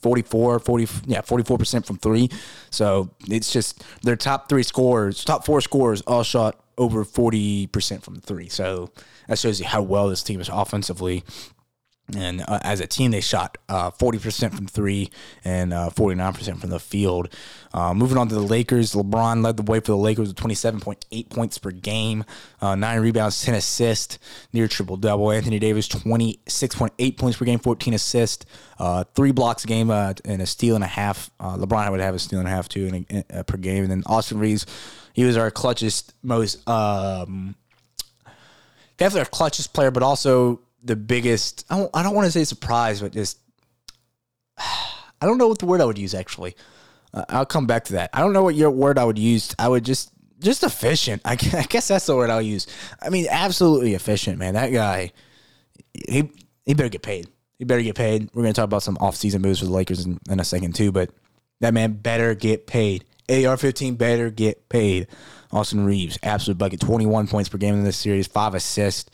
[0.00, 2.30] 44, 40, yeah, 44% from three.
[2.70, 8.20] So it's just their top three scores, top four scores, all shot over 40% from
[8.20, 8.48] three.
[8.48, 8.90] So
[9.28, 11.24] that shows you how well this team is offensively.
[12.14, 15.10] And uh, as a team, they shot uh, 40% from three
[15.44, 17.34] and uh, 49% from the field.
[17.74, 21.30] Uh, moving on to the Lakers, LeBron led the way for the Lakers with 27.8
[21.30, 22.24] points per game,
[22.60, 24.20] uh, nine rebounds, 10 assists,
[24.52, 25.32] near triple double.
[25.32, 28.46] Anthony Davis, 26.8 points per game, 14 assists,
[28.78, 31.30] uh, three blocks a game, and a steal and a half.
[31.40, 33.82] LeBron would have a steal and a half too in a, per game.
[33.82, 34.64] And then Austin Reaves,
[35.12, 36.66] he was our clutchest, most.
[36.68, 37.56] Um,
[38.96, 41.64] definitely our clutchest player, but also the biggest.
[41.70, 43.38] I don't, I don't want to say surprise, but just
[44.58, 46.56] I don't know what the word I would use actually.
[47.14, 48.10] Uh, I'll come back to that.
[48.12, 49.54] I don't know what your word I would use.
[49.58, 51.22] I would just just efficient.
[51.24, 52.66] I, I guess that's the word I'll use.
[53.00, 54.54] I mean, absolutely efficient, man.
[54.54, 55.12] That guy,
[56.08, 56.30] he
[56.64, 57.28] he better get paid.
[57.58, 58.30] He better get paid.
[58.34, 60.92] We're gonna talk about some offseason moves for the Lakers in, in a second too,
[60.92, 61.10] but
[61.60, 65.08] that man better get paid AR 15 better get paid.
[65.52, 69.10] Austin Reaves, absolute bucket, 21 points per game in this series, five assists,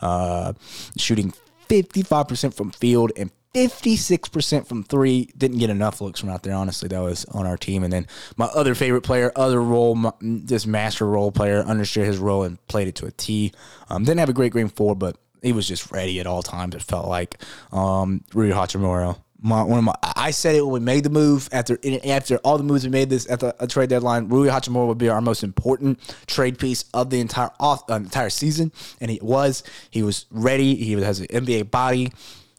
[0.00, 0.52] uh,
[0.96, 1.32] shooting
[1.68, 5.30] 55% from field and 56% from three.
[5.36, 6.88] Didn't get enough looks from out there, honestly.
[6.88, 7.84] That was on our team.
[7.84, 12.42] And then my other favorite player, other role, this master role player, understood his role
[12.42, 13.52] and played it to a T.
[13.88, 16.74] Um, didn't have a great game four, but he was just ready at all times.
[16.74, 17.40] It felt like
[17.72, 19.18] um, Rui Hachimura.
[19.46, 22.56] My, one of my, I said it when we made the move after after all
[22.56, 24.26] the moves we made this at the trade deadline.
[24.28, 28.30] Rui Hachimura would be our most important trade piece of the entire off, uh, entire
[28.30, 29.62] season, and he was.
[29.90, 30.76] He was ready.
[30.76, 32.10] He has an NBA body.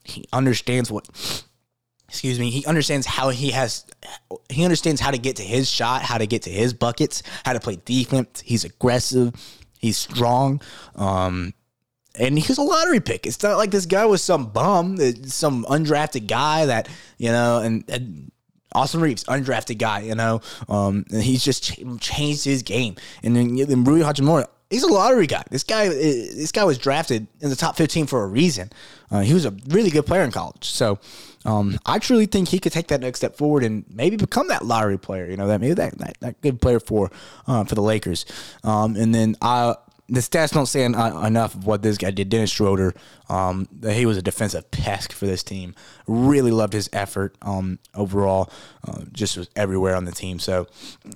[0.04, 1.10] He understands what
[2.08, 3.84] excuse me, he understands how he has
[4.50, 7.54] he understands how to get to his shot, how to get to his buckets, how
[7.54, 8.42] to play defense.
[8.46, 9.34] He's aggressive,
[9.80, 10.62] he's strong.
[10.96, 11.56] Um
[12.20, 13.26] and he was a lottery pick.
[13.26, 17.84] It's not like this guy was some bum, some undrafted guy that, you know, and,
[17.90, 18.32] and
[18.74, 22.96] Austin Reaves, undrafted guy, you know, um, and he's just ch- changed his game.
[23.24, 25.44] And then, then Rui Hachimura, he's a lottery guy.
[25.50, 28.72] This guy, this guy was drafted in the top 15 for a reason.
[29.10, 30.66] Uh, he was a really good player in college.
[30.66, 31.00] So
[31.46, 34.66] um, I truly think he could take that next step forward and maybe become that
[34.66, 35.30] lottery player.
[35.30, 37.12] You know, that maybe that that, that good player for
[37.48, 38.26] uh, for the Lakers.
[38.64, 39.76] Um, and then I
[40.08, 42.30] the stats don't say enough of what this guy did.
[42.30, 42.94] Dennis Schroeder,
[43.28, 45.74] um, he was a defensive pest for this team.
[46.06, 48.52] Really loved his effort um, overall.
[48.88, 50.38] Uh, just was everywhere on the team.
[50.38, 50.68] So,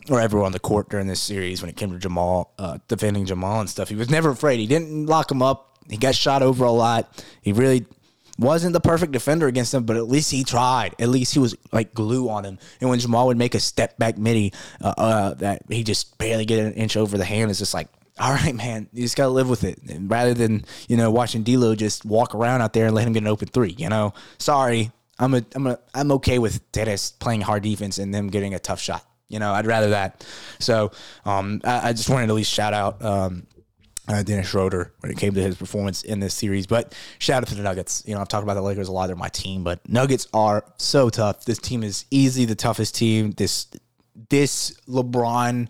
[0.10, 3.26] or everywhere on the court during this series when it came to Jamal uh, defending
[3.26, 3.90] Jamal and stuff.
[3.90, 4.60] He was never afraid.
[4.60, 5.78] He didn't lock him up.
[5.88, 7.24] He got shot over a lot.
[7.44, 7.86] He really
[8.40, 10.96] wasn't the perfect defender against him, but at least he tried.
[10.98, 12.58] At least he was like glue on him.
[12.82, 16.46] And when Jamal would make a step back midi, uh, uh, that he just barely
[16.46, 17.88] get an inch over the hand, it's just like
[18.20, 19.80] all right, man, you just gotta live with it.
[19.90, 23.14] And rather than you know watching D'Lo just walk around out there and let him
[23.14, 27.12] get an open three, you know, sorry, I'm a, I'm a, I'm okay with Dennis
[27.12, 29.06] playing hard defense and them getting a tough shot.
[29.28, 30.26] You know, I'd rather that.
[30.60, 30.92] So,
[31.24, 33.46] um, I, I just wanted to at least shout out um,
[34.08, 36.66] uh, Dennis Schroeder when it came to his performance in this series.
[36.66, 38.04] But shout out to the Nuggets.
[38.08, 39.08] You know, I've talked about the Lakers a lot.
[39.08, 41.46] They're my team, but Nuggets are so tough.
[41.46, 43.32] This team is easily the toughest team.
[43.32, 43.68] This
[44.30, 45.68] this LeBron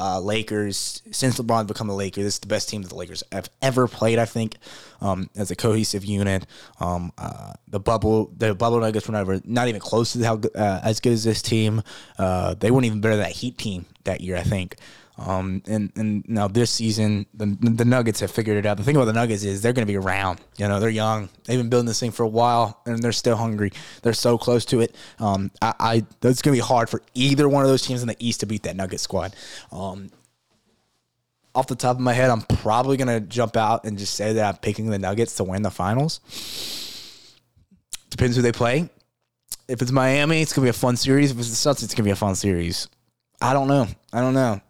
[0.00, 2.22] uh, Lakers since LeBron become a Laker.
[2.22, 4.18] This is the best team that the Lakers have ever played.
[4.18, 4.56] I think
[5.00, 6.46] um, as a cohesive unit.
[6.80, 10.80] Um, uh, the bubble, the bubble Nuggets were never not even close to how uh,
[10.82, 11.82] as good as this team.
[12.18, 14.36] Uh, they weren't even better than that Heat team that year.
[14.36, 14.76] I think.
[15.20, 18.78] Um, and, and now this season, the, the Nuggets have figured it out.
[18.78, 20.40] The thing about the Nuggets is they're going to be around.
[20.56, 21.28] You know, they're young.
[21.44, 23.70] They've been building this thing for a while, and they're still hungry.
[24.02, 24.94] They're so close to it.
[25.18, 28.08] Um, I, I it's going to be hard for either one of those teams in
[28.08, 29.36] the East to beat that Nugget squad.
[29.70, 30.10] Um,
[31.54, 34.32] off the top of my head, I'm probably going to jump out and just say
[34.34, 36.20] that I'm picking the Nuggets to win the finals.
[38.08, 38.88] Depends who they play.
[39.68, 41.30] If it's Miami, it's going to be a fun series.
[41.30, 42.88] If it's the Celtics, it's going to be a fun series.
[43.40, 43.86] I don't know.
[44.12, 44.60] I don't know.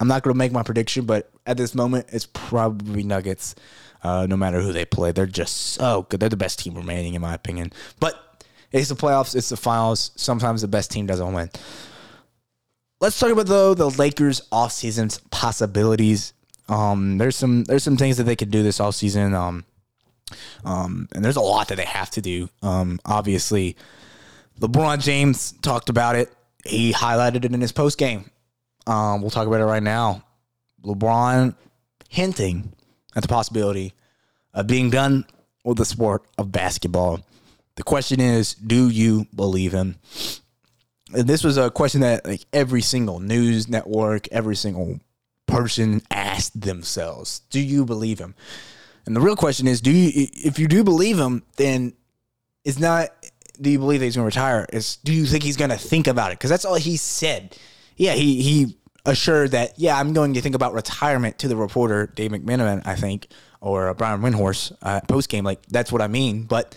[0.00, 3.54] I'm not going to make my prediction, but at this moment, it's probably Nuggets.
[4.02, 6.20] Uh, no matter who they play, they're just so good.
[6.20, 7.72] They're the best team remaining, in my opinion.
[7.98, 9.34] But it's the playoffs.
[9.34, 10.12] It's the finals.
[10.16, 11.50] Sometimes the best team doesn't win.
[13.00, 16.32] Let's talk about though the Lakers off season's possibilities.
[16.68, 19.34] Um, there's some there's some things that they could do this off season.
[19.34, 19.64] Um,
[20.64, 22.48] um, and there's a lot that they have to do.
[22.62, 23.76] Um, obviously,
[24.60, 26.32] LeBron James talked about it.
[26.64, 28.30] He highlighted it in his post game.
[28.86, 30.22] Um, we'll talk about it right now.
[30.84, 31.54] LeBron
[32.08, 32.72] hinting
[33.14, 33.92] at the possibility
[34.54, 35.26] of being done
[35.64, 37.20] with the sport of basketball.
[37.74, 39.96] The question is, do you believe him?
[41.12, 45.00] And this was a question that like every single news network, every single
[45.46, 48.34] person asked themselves, do you believe him?
[49.06, 51.92] And the real question is, do you if you do believe him, then
[52.64, 53.10] it's not
[53.60, 54.66] do you believe that he's going to retire?
[54.72, 56.38] It's do you think he's going to think about it?
[56.38, 57.56] Because that's all he said
[57.96, 62.06] yeah, he he assured that yeah, I'm going to think about retirement to the reporter
[62.06, 63.28] Dave McMenamin, I think,
[63.60, 65.44] or Brian Windhorst uh, post game.
[65.44, 66.44] Like that's what I mean.
[66.44, 66.76] But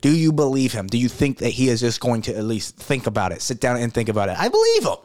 [0.00, 0.86] do you believe him?
[0.86, 3.60] Do you think that he is just going to at least think about it, sit
[3.60, 4.38] down and think about it?
[4.38, 4.96] I believe him.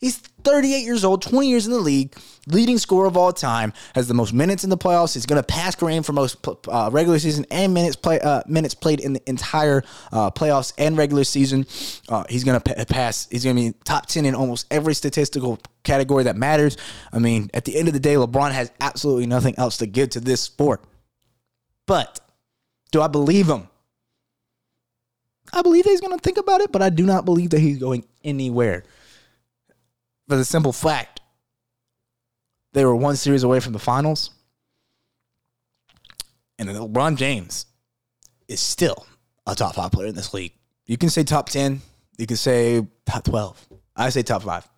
[0.00, 4.08] He's 38 years old, 20 years in the league, leading scorer of all time, has
[4.08, 5.12] the most minutes in the playoffs.
[5.12, 8.74] He's going to pass Kareem for most uh, regular season and minutes play uh, minutes
[8.74, 11.66] played in the entire uh, playoffs and regular season.
[12.08, 13.28] Uh, he's going to pass.
[13.30, 16.78] He's going to be top 10 in almost every statistical category that matters.
[17.12, 20.10] I mean, at the end of the day, LeBron has absolutely nothing else to give
[20.10, 20.82] to this sport.
[21.86, 22.20] But
[22.90, 23.68] do I believe him?
[25.52, 27.78] I believe he's going to think about it, but I do not believe that he's
[27.78, 28.84] going anywhere
[30.30, 31.20] for the simple fact
[32.72, 34.30] they were one series away from the finals.
[36.56, 37.66] And LeBron James
[38.46, 39.06] is still
[39.44, 40.52] a top five player in this league.
[40.86, 41.80] You can say top 10,
[42.16, 43.68] you can say top 12.
[43.96, 44.68] I say top five.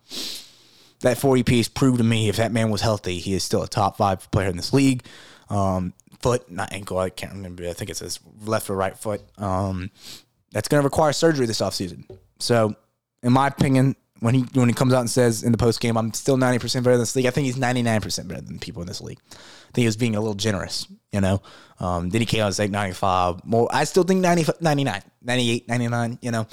[1.01, 3.67] that 40 piece proved to me if that man was healthy, he is still a
[3.67, 5.05] top five player in this league.
[5.51, 7.69] Um, foot, not ankle, I can't remember.
[7.69, 9.21] I think it's his left or right foot.
[9.37, 9.91] Um,
[10.51, 12.09] that's going to require surgery this offseason.
[12.39, 12.75] So,
[13.21, 15.97] in my opinion, when he when he comes out and says in the post game,
[15.97, 18.87] I'm still 90% better than this league, I think he's 99% better than people in
[18.87, 19.19] this league.
[19.29, 19.35] I
[19.73, 21.41] think he was being a little generous, you know.
[21.81, 23.43] Um, then he came out and said 95.
[23.43, 26.41] More, I still think 90, 99, 98, 99, you know.
[26.41, 26.45] Uh,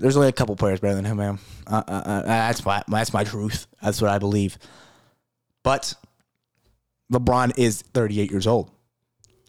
[0.00, 1.38] there's only a couple players better than him, man.
[1.68, 3.68] Uh, uh, uh, that's, my, that's my truth.
[3.80, 4.58] That's what I believe.
[5.62, 5.94] But
[7.12, 8.72] LeBron is 38 years old.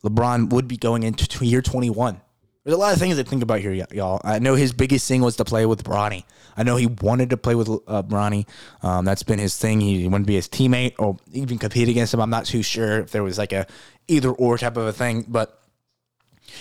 [0.04, 2.22] LeBron would be going into year 21.
[2.64, 4.20] There's a lot of things to think about here, y'all.
[4.24, 6.26] I know his biggest thing was to play with Bronny.
[6.58, 8.46] I know he wanted to play with uh, Bronny.
[8.84, 9.80] Um, that's been his thing.
[9.80, 12.20] He wanted to be his teammate or even compete against him.
[12.20, 13.66] I'm not too sure if there was like a
[14.10, 15.64] either or type of a thing, but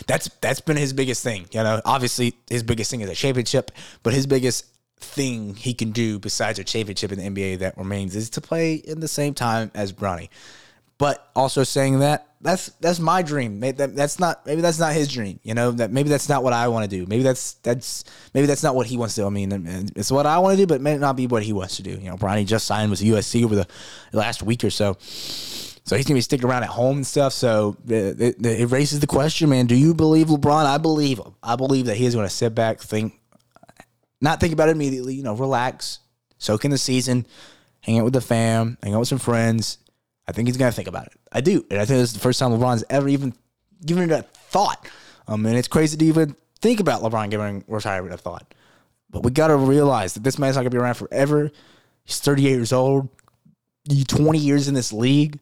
[0.06, 1.46] that's that's been his biggest thing.
[1.50, 3.72] You know, obviously his biggest thing is a championship,
[4.04, 4.66] but his biggest
[5.00, 8.74] thing he can do besides a championship in the NBA that remains is to play
[8.74, 10.28] in the same time as Bronny.
[10.96, 13.58] But also saying that that's that's my dream.
[13.58, 15.40] Maybe that, that's not maybe that's not his dream.
[15.42, 17.04] You know that maybe that's not what I want to do.
[17.06, 19.22] Maybe that's that's maybe that's not what he wants to.
[19.22, 19.26] do.
[19.26, 21.52] I mean, it's what I want to do, but it may not be what he
[21.52, 21.90] wants to do.
[21.90, 23.66] You know, Bronny just signed with USC over the
[24.12, 24.96] last week or so.
[25.00, 27.32] So he's gonna be sticking around at home and stuff.
[27.32, 29.66] So it, it, it raises the question, man.
[29.66, 30.64] Do you believe LeBron?
[30.64, 31.34] I believe him.
[31.42, 33.14] I believe that he's gonna sit back, think,
[34.20, 35.14] not think about it immediately.
[35.14, 35.98] You know, relax,
[36.36, 37.26] soak in the season,
[37.80, 39.78] hang out with the fam, hang out with some friends,
[40.28, 41.17] I think he's to think about it.
[41.32, 41.64] I do.
[41.70, 43.34] And I think this is the first time LeBron's ever even
[43.84, 44.88] given it a thought.
[45.26, 48.54] Um, and it's crazy to even think about LeBron giving retirement a thought.
[49.10, 51.50] But we got to realize that this man's not going to be around forever.
[52.04, 53.08] He's 38 years old.
[53.88, 55.38] You 20 years in this league.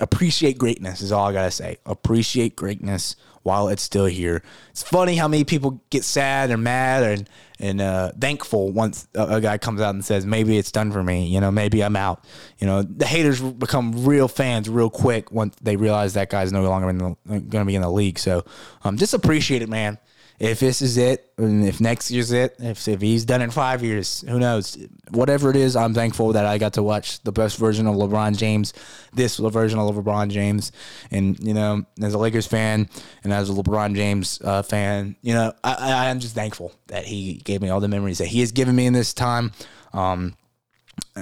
[0.00, 1.78] Appreciate greatness is all I got to say.
[1.84, 3.16] Appreciate greatness
[3.48, 4.42] while it's still here.
[4.70, 9.36] It's funny how many people get sad and mad and and uh, thankful once a,
[9.36, 11.26] a, guy comes out and says maybe it's done for me.
[11.26, 12.24] You know, maybe I'm out.
[12.58, 16.62] You know, the haters become real fans real quick once they realize that guy's no
[16.62, 18.18] longer going to be in the league.
[18.18, 18.44] So
[18.84, 19.98] um, just appreciate it, man
[20.38, 23.82] if this is it, and if next year's it, if, if he's done in five
[23.82, 24.78] years, who knows?
[25.10, 28.36] Whatever it is, I'm thankful that I got to watch the best version of LeBron
[28.36, 28.72] James,
[29.12, 30.70] this version of LeBron James.
[31.10, 32.88] And, you know, as a Lakers fan
[33.24, 37.04] and as a LeBron James uh, fan, you know, I, I, am just thankful that
[37.04, 39.50] he gave me all the memories that he has given me in this time.
[39.92, 40.36] Um,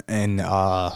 [0.08, 0.90] and, uh,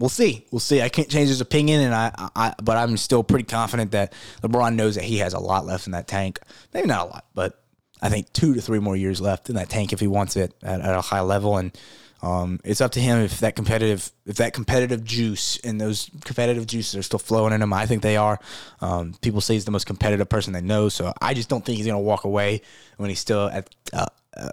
[0.00, 0.44] we'll see.
[0.50, 0.82] We'll see.
[0.82, 4.74] I can't change his opinion, and I, I, but I'm still pretty confident that LeBron
[4.74, 6.40] knows that he has a lot left in that tank.
[6.74, 7.59] Maybe not a lot, but
[8.02, 10.54] I think two to three more years left in that tank if he wants it
[10.62, 11.56] at, at a high level.
[11.56, 11.76] And
[12.22, 16.66] um, it's up to him if that competitive if that competitive juice and those competitive
[16.66, 17.72] juices are still flowing in him.
[17.72, 18.38] I think they are.
[18.80, 21.76] Um, people say he's the most competitive person they know, so I just don't think
[21.76, 22.62] he's going to walk away
[22.98, 24.50] when he's still at uh, uh,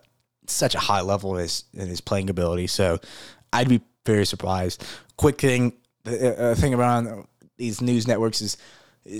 [0.48, 2.68] such a high level in his in his playing ability.
[2.68, 3.00] So
[3.52, 4.86] I'd be very surprised.
[5.18, 5.74] Quick thing,
[6.06, 8.58] uh, thing around these news networks is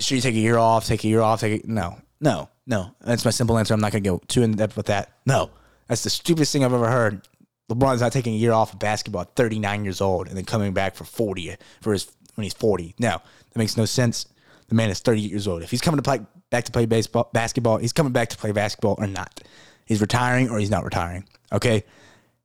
[0.00, 0.86] should you take a year off?
[0.86, 1.40] Take a year off?
[1.40, 2.48] Take a, no, no.
[2.68, 3.72] No, that's my simple answer.
[3.72, 5.14] I'm not going to go too in depth with that.
[5.24, 5.50] No,
[5.88, 7.26] that's the stupidest thing I've ever heard.
[7.70, 10.72] LeBron's not taking a year off of basketball at 39 years old and then coming
[10.74, 12.94] back for 40 for his when he's 40.
[12.98, 14.26] No, that makes no sense.
[14.68, 15.62] The man is 38 years old.
[15.62, 18.52] If he's coming to play back to play baseball, basketball, he's coming back to play
[18.52, 19.42] basketball or not.
[19.86, 21.24] He's retiring or he's not retiring.
[21.50, 21.84] Okay,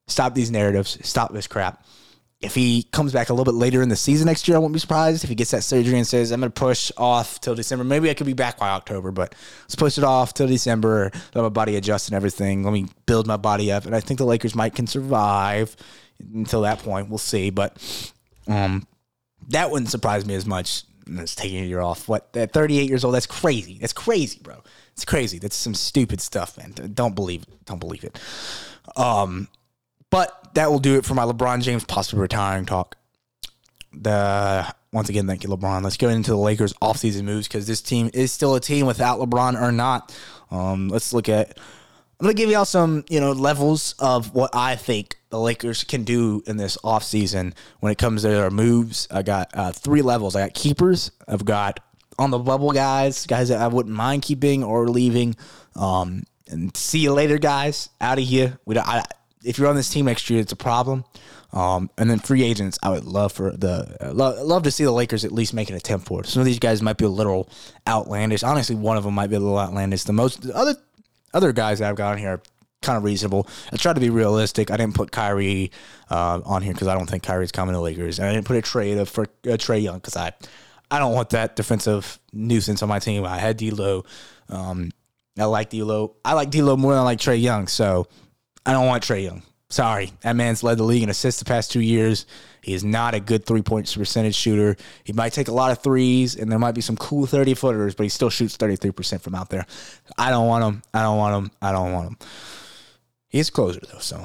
[0.07, 0.97] stop these narratives.
[1.05, 1.86] Stop this crap
[2.43, 4.73] if he comes back a little bit later in the season next year, I won't
[4.73, 7.56] be surprised if he gets that surgery and says, I'm going to push off till
[7.56, 7.86] December.
[7.86, 11.12] Maybe I could be back by October, but let's push it off till December.
[11.34, 12.63] Let my body adjust and everything.
[12.63, 13.86] Let me build my body up.
[13.86, 15.75] And I think the Lakers might can survive
[16.34, 17.08] until that point.
[17.08, 17.49] We'll see.
[17.49, 17.77] But
[18.47, 18.86] um,
[19.47, 20.84] that wouldn't surprise me as much
[21.17, 22.10] as taking a year off.
[22.10, 23.77] What, at 38 years old, that's crazy.
[23.79, 24.62] That's crazy, bro.
[24.91, 25.39] It's crazy.
[25.39, 26.73] That's some stupid stuff, man.
[26.93, 27.65] Don't believe it.
[27.65, 28.19] Don't believe it.
[28.97, 29.47] Um,
[30.10, 32.98] but that will do it for my LeBron James possibly retiring talk.
[33.94, 35.84] The once again, thank you, LeBron.
[35.84, 39.20] Let's go into the Lakers offseason moves because this team is still a team without
[39.20, 40.16] LeBron or not.
[40.52, 41.58] Um, let's look at.
[42.20, 46.04] I'm gonna give y'all some, you know, levels of what I think the Lakers can
[46.04, 49.08] do in this offseason when it comes to their moves.
[49.12, 50.36] I got uh, three levels.
[50.36, 51.12] I got keepers.
[51.28, 51.80] I've got
[52.20, 55.36] on the bubble guys, guys that I wouldn't mind keeping or leaving.
[55.76, 57.89] Um, and see you later, guys.
[58.00, 58.60] Out of here.
[58.66, 59.04] We don't, I,
[59.43, 61.06] if you're on this team next year, it's a problem.
[61.51, 64.84] Um, and then free agents, I would love for the uh, lo- love to see
[64.84, 66.25] the Lakers at least make an attempt for it.
[66.27, 67.47] Some of these guys might be a little
[67.88, 68.41] outlandish.
[68.41, 70.03] Honestly, one of them might be a little outlandish.
[70.03, 70.75] The most the other
[71.34, 72.41] other guys that I've got on here are
[72.82, 73.47] kind of reasonable.
[73.72, 74.72] I tried to be realistic.
[74.72, 75.72] I didn't put Kyrie
[76.09, 78.57] uh, on here because I don't think Kyrie's coming to Lakers, and I didn't put
[78.57, 80.34] a trade for uh, Trae Young because I
[80.89, 83.26] I don't want that defensive nuisance on my team.
[83.26, 84.05] I had D'Lo.
[84.49, 84.91] Um,
[85.38, 86.15] I like D'Lo.
[86.24, 87.68] I like D'Lo more than I like Trae Young.
[87.68, 88.07] So
[88.66, 89.43] I don't want Trae Young.
[89.70, 92.28] Sorry, that man's led the league in assists the past two years.
[92.61, 94.78] He is not a good three point percentage shooter.
[95.03, 97.95] He might take a lot of threes, and there might be some cool 30 footers,
[97.95, 99.66] but he still shoots 33% from out there.
[100.16, 100.84] I don't want him.
[100.93, 101.51] I don't want him.
[101.59, 102.18] I don't want him.
[103.30, 103.97] He's closer, though.
[103.97, 104.18] So,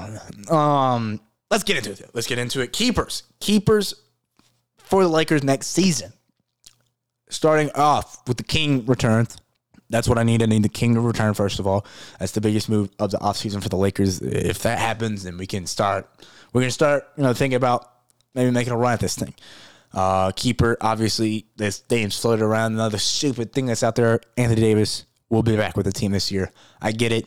[0.54, 1.18] um,
[1.50, 2.10] let's get into it.
[2.12, 2.74] Let's get into it.
[2.74, 3.22] Keepers.
[3.40, 3.94] Keepers
[4.76, 6.12] for the Lakers next season.
[7.30, 9.38] Starting off with the King returns.
[9.90, 10.42] That's what I need.
[10.42, 11.86] I need the King to return, first of all.
[12.18, 14.20] That's the biggest move of the offseason for the Lakers.
[14.20, 16.08] If that happens, then we can start.
[16.52, 17.90] We're going to start, you know, thinking about
[18.34, 19.34] maybe making a run at this thing.
[19.92, 22.74] Uh, keeper, obviously, this name's floated around.
[22.74, 24.20] Another stupid thing that's out there.
[24.36, 26.52] Anthony Davis will be back with the team this year.
[26.80, 27.26] I get it.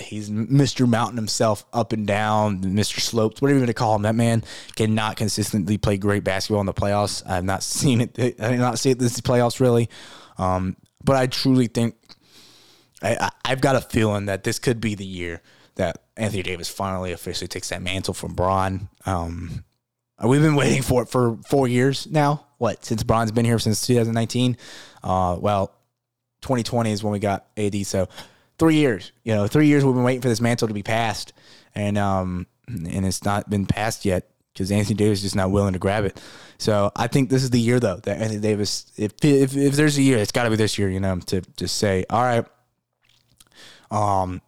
[0.00, 0.88] He's Mr.
[0.88, 2.98] Mountain himself, up and down, Mr.
[2.98, 4.02] Slopes, whatever you want to call him.
[4.02, 4.42] That man
[4.74, 7.22] cannot consistently play great basketball in the playoffs.
[7.28, 8.18] I've not seen it.
[8.18, 9.88] I did not see it this playoffs really.
[10.36, 11.94] Um, but I truly think
[13.02, 15.42] I, I, have got a feeling that this could be the year
[15.76, 18.88] that Anthony Davis finally officially takes that mantle from Bron.
[19.04, 19.64] Um,
[20.24, 22.46] we've been waiting for it for four years now.
[22.58, 24.56] What since Bron's been here since 2019?
[25.02, 25.68] Uh, well,
[26.42, 27.86] 2020 is when we got AD.
[27.86, 28.08] So
[28.58, 29.12] three years.
[29.24, 31.32] You know, three years we've been waiting for this mantle to be passed,
[31.74, 35.72] and um, and it's not been passed yet because Anthony Davis is just not willing
[35.72, 36.20] to grab it.
[36.58, 39.98] So I think this is the year though that Anthony Davis, if if, if there's
[39.98, 40.88] a year, it's got to be this year.
[40.88, 42.46] You know, to just say, all right,
[43.90, 44.40] um,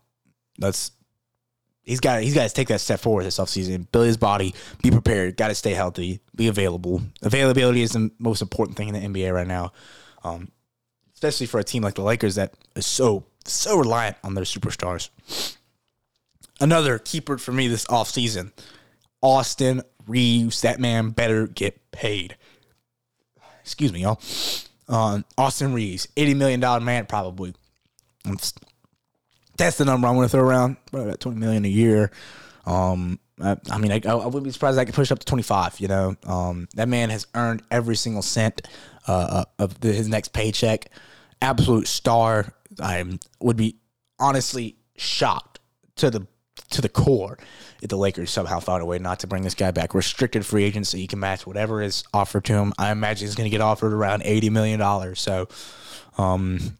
[0.58, 0.92] let's.
[1.82, 4.90] He's got he's got to take that step forward this offseason, build his body, be
[4.90, 7.00] prepared, got to stay healthy, be available.
[7.22, 9.72] Availability is the most important thing in the NBA right now,
[10.24, 10.50] um,
[11.14, 15.10] especially for a team like the Lakers that is so so reliant on their superstars.
[16.60, 18.50] Another keeper for me this offseason,
[19.22, 20.62] Austin Reaves.
[20.62, 22.36] That man better get paid.
[23.62, 24.20] Excuse me, y'all.
[24.88, 27.54] Uh, Austin Reaves, $80 million man, probably.
[29.56, 30.76] That's the number I'm going to throw around.
[30.86, 32.10] Probably about 20 million a year.
[32.64, 35.80] Um, I, I mean, I, I, wouldn't be surprised I could push up to 25.
[35.80, 38.62] You know, um, that man has earned every single cent
[39.06, 40.90] uh, of the, his next paycheck.
[41.42, 42.52] Absolute star.
[42.80, 43.04] I
[43.40, 43.76] would be
[44.18, 45.60] honestly shocked
[45.96, 46.26] to the
[46.70, 47.38] to the core
[47.82, 49.94] if the Lakers somehow found a way not to bring this guy back.
[49.94, 52.72] Restricted free agent, so you can match whatever is offered to him.
[52.78, 55.20] I imagine he's going to get offered around eighty million dollars.
[55.20, 55.48] So,
[56.18, 56.78] um,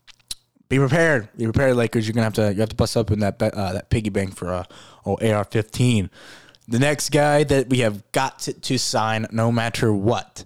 [0.69, 1.29] be prepared.
[1.37, 2.07] Be prepared, Lakers.
[2.07, 4.35] You're gonna have to you have to bust up in that uh, that piggy bank
[4.35, 4.67] for a
[5.07, 6.11] uh, AR-15.
[6.69, 10.45] The next guy that we have got to, to sign, no matter what,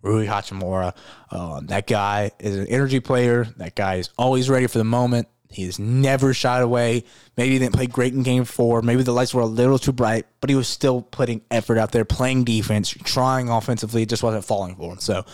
[0.00, 0.94] Rui Hachimura.
[1.30, 3.48] Uh, that guy is an energy player.
[3.56, 5.26] That guy is always ready for the moment.
[5.50, 7.04] He's never shot away.
[7.36, 8.82] Maybe he didn't play great in game four.
[8.82, 11.92] Maybe the lights were a little too bright, but he was still putting effort out
[11.92, 14.02] there, playing defense, trying offensively.
[14.02, 14.98] It just wasn't falling for him.
[14.98, 15.24] So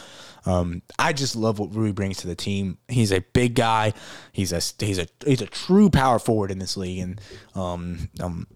[0.44, 2.78] um, I just love what Rui brings to the team.
[2.88, 3.92] He's a big guy.
[4.32, 7.20] He's a he's a he's a true power forward in this league, and
[7.54, 8.46] um, um,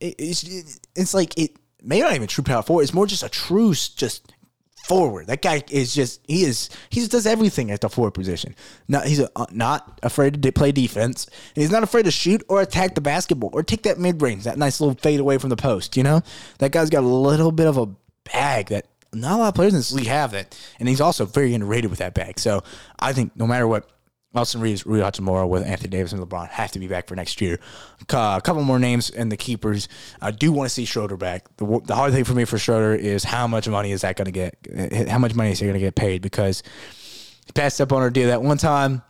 [0.00, 2.82] it, it's it's like it maybe not even true power forward.
[2.82, 4.32] It's more just a true just
[4.86, 5.26] forward.
[5.26, 8.54] That guy is just he is he just does everything at the forward position.
[8.88, 12.42] Not he's a, uh, not afraid to play defense, and he's not afraid to shoot
[12.48, 15.50] or attack the basketball or take that mid range, that nice little fade away from
[15.50, 15.96] the post.
[15.96, 16.22] You know,
[16.58, 17.86] that guy's got a little bit of a
[18.32, 21.26] bag that not a lot of players in this league have that, and he's also
[21.26, 22.38] very underrated with that bag.
[22.38, 22.62] So
[22.98, 23.90] I think no matter what
[24.36, 27.40] Austin Reaves, Rui Hachimura with Anthony Davis and LeBron have to be back for next
[27.40, 27.58] year.
[28.10, 29.88] A couple more names and the keepers.
[30.20, 31.44] I do want to see Schroeder back.
[31.56, 34.26] The, the hard thing for me for Schroeder is how much money is that going
[34.26, 35.08] to get?
[35.08, 36.20] How much money is he going to get paid?
[36.20, 36.62] Because
[37.46, 39.02] he passed up on our deal that one time,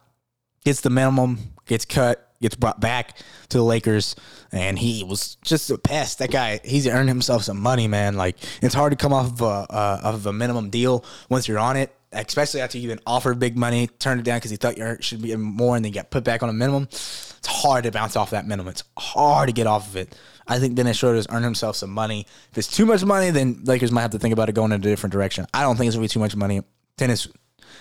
[0.64, 3.18] gets the minimum, gets cut, gets brought back
[3.48, 4.14] to the Lakers,
[4.52, 6.20] and he was just a pest.
[6.20, 8.14] That guy, he's earned himself some money, man.
[8.14, 11.58] Like it's hard to come off of a, uh, of a minimum deal once you're
[11.58, 14.76] on it especially after you've been offered big money, turned it down because you thought
[14.78, 16.84] you should be more, and then get put back on a minimum.
[16.84, 18.70] It's hard to bounce off that minimum.
[18.70, 20.16] It's hard to get off of it.
[20.48, 22.26] I think Dennis Schroeder's earned himself some money.
[22.52, 24.80] If it's too much money, then Lakers might have to think about it going in
[24.80, 25.46] a different direction.
[25.52, 26.62] I don't think it's gonna be too much money.
[26.96, 27.28] Dennis,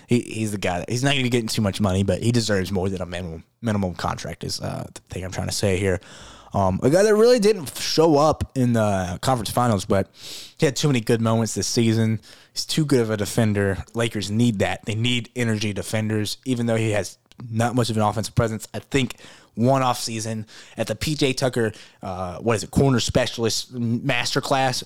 [0.07, 2.31] he, he's the guy that he's not gonna be getting too much money, but he
[2.31, 4.43] deserves more than a minimum minimum contract.
[4.43, 5.99] Is uh, the thing I'm trying to say here.
[6.55, 10.09] Um, a guy that really didn't show up in the conference finals, but
[10.57, 12.21] he had too many good moments this season.
[12.53, 13.83] He's too good of a defender.
[13.93, 14.85] Lakers need that.
[14.85, 17.17] They need energy defenders, even though he has
[17.51, 18.69] not much of an offensive presence.
[18.73, 19.17] I think
[19.55, 20.45] one off season
[20.77, 24.81] at the PJ Tucker, uh, what is it, corner specialist masterclass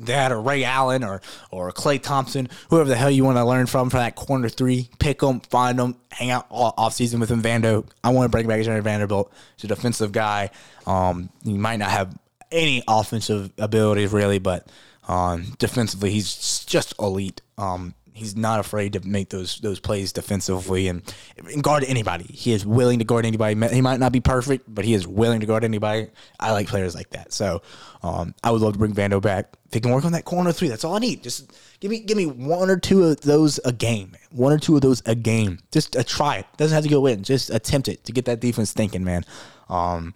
[0.00, 3.66] that or Ray Allen or or Klay Thompson, whoever the hell you want to learn
[3.66, 7.30] from for that corner three, pick them, find them, hang out all off season with
[7.30, 7.42] him.
[7.42, 9.32] Vando, I want to bring back Jarred Vanderbilt.
[9.56, 10.50] He's a defensive guy.
[10.86, 12.16] Um, he might not have
[12.50, 14.68] any offensive abilities really, but
[15.08, 17.40] um, defensively he's just elite.
[17.58, 21.02] Um, he's not afraid to make those those plays defensively and,
[21.36, 22.24] and guard anybody.
[22.24, 23.54] He is willing to guard anybody.
[23.74, 26.08] He might not be perfect, but he is willing to guard anybody.
[26.40, 27.32] I like players like that.
[27.32, 27.60] So
[28.02, 29.52] um, I would love to bring Vando back.
[29.66, 31.22] If he can work on that corner three, that's all I need.
[31.22, 34.16] Just give me give me one or two of those a game.
[34.30, 35.58] One or two of those a game.
[35.72, 36.46] Just a try it.
[36.56, 37.24] Doesn't have to go in.
[37.24, 39.24] Just attempt it to get that defense thinking, man.
[39.68, 40.14] Um,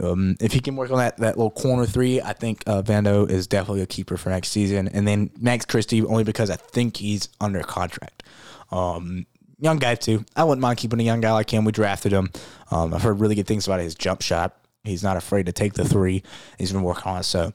[0.00, 3.28] um, if he can work on that, that little corner three, I think uh, Vando
[3.28, 4.88] is definitely a keeper for next season.
[4.88, 8.22] And then Max Christie, only because I think he's under contract.
[8.70, 9.26] Um,
[9.58, 10.24] young guy, too.
[10.34, 11.64] I wouldn't mind keeping a young guy like him.
[11.64, 12.30] We drafted him.
[12.70, 14.56] Um, I've heard really good things about his jump shot.
[14.84, 16.22] He's not afraid to take the three.
[16.58, 17.24] He's been working on it.
[17.24, 17.52] So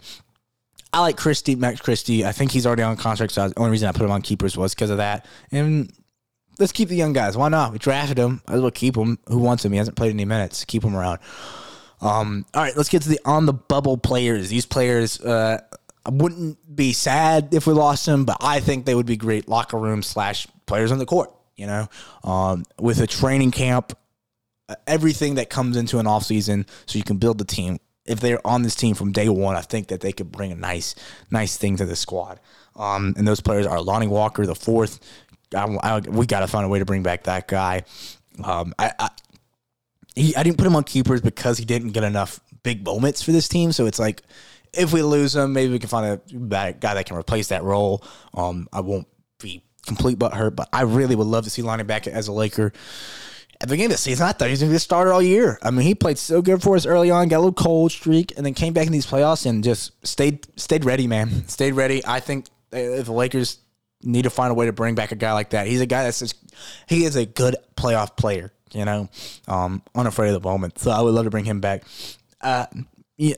[0.91, 2.25] I like Christie, Max Christie.
[2.25, 3.33] I think he's already on contract.
[3.33, 5.25] So the only reason I put him on keepers was because of that.
[5.51, 5.93] And
[6.59, 7.37] let's keep the young guys.
[7.37, 7.71] Why not?
[7.71, 8.41] We drafted him.
[8.47, 9.17] I will keep him.
[9.27, 9.71] Who wants him?
[9.71, 10.65] He hasn't played any minutes.
[10.65, 11.19] Keep him around.
[12.01, 14.49] Um, all right, let's get to the on the bubble players.
[14.49, 15.61] These players, uh,
[16.09, 19.77] wouldn't be sad if we lost them, but I think they would be great locker
[19.77, 21.31] room slash players on the court.
[21.55, 21.87] You know,
[22.23, 23.95] um, with a training camp,
[24.67, 27.79] uh, everything that comes into an off season, so you can build the team.
[28.05, 30.55] If they're on this team from day one, I think that they could bring a
[30.55, 30.95] nice,
[31.29, 32.39] nice thing to the squad.
[32.75, 34.99] Um, and those players are Lonnie Walker, the fourth.
[35.55, 37.83] I, I, we got to find a way to bring back that guy.
[38.43, 39.09] Um, I, I,
[40.15, 43.31] he, I didn't put him on keepers because he didn't get enough big moments for
[43.31, 43.71] this team.
[43.71, 44.23] So it's like
[44.73, 48.03] if we lose him, maybe we can find a guy that can replace that role.
[48.33, 49.07] Um, I won't
[49.39, 52.31] be complete but hurt, but I really would love to see Lonnie back as a
[52.31, 52.73] Laker.
[53.55, 55.13] At the beginning of the season, I thought he was going to be a starter
[55.13, 55.59] all year.
[55.61, 58.33] I mean, he played so good for us early on, got a little cold streak,
[58.35, 61.47] and then came back in these playoffs and just stayed stayed ready, man.
[61.47, 62.01] Stayed ready.
[62.05, 63.59] I think if the Lakers
[64.01, 66.03] need to find a way to bring back a guy like that, he's a guy
[66.03, 66.35] that's just
[66.87, 69.09] he is a good playoff player you know,
[69.47, 70.79] um, unafraid of the moment.
[70.79, 71.83] So I would love to bring him back.
[72.41, 72.65] Uh,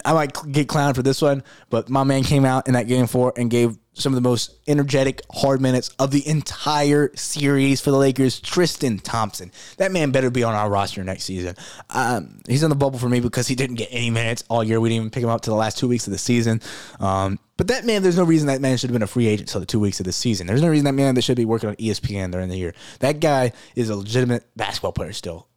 [0.06, 3.08] I might get clowned for this one, but my man came out in that game
[3.08, 7.91] four and gave some of the most energetic hard minutes of the entire series for
[7.91, 8.39] the Lakers.
[8.39, 11.56] Tristan Thompson, that man better be on our roster next season.
[11.89, 14.80] Um, he's on the bubble for me because he didn't get any minutes all year.
[14.80, 16.62] We didn't even pick him up to the last two weeks of the season.
[17.00, 19.50] Um, but that man, there's no reason that man should have been a free agent
[19.50, 20.48] until the two weeks of the season.
[20.48, 22.74] There's no reason that man that should be working on ESPN during the year.
[23.00, 25.48] That guy is a legitimate basketball player still.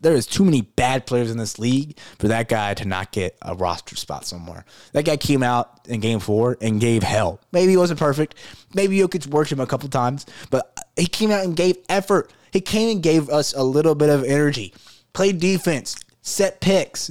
[0.00, 3.36] There is too many bad players in this league for that guy to not get
[3.42, 4.64] a roster spot somewhere.
[4.92, 7.40] That guy came out in game four and gave hell.
[7.52, 8.34] Maybe he wasn't perfect.
[8.74, 12.32] Maybe Jokic worked him a couple times, but he came out and gave effort.
[12.52, 14.74] He came and gave us a little bit of energy.
[15.12, 17.10] Played defense, set picks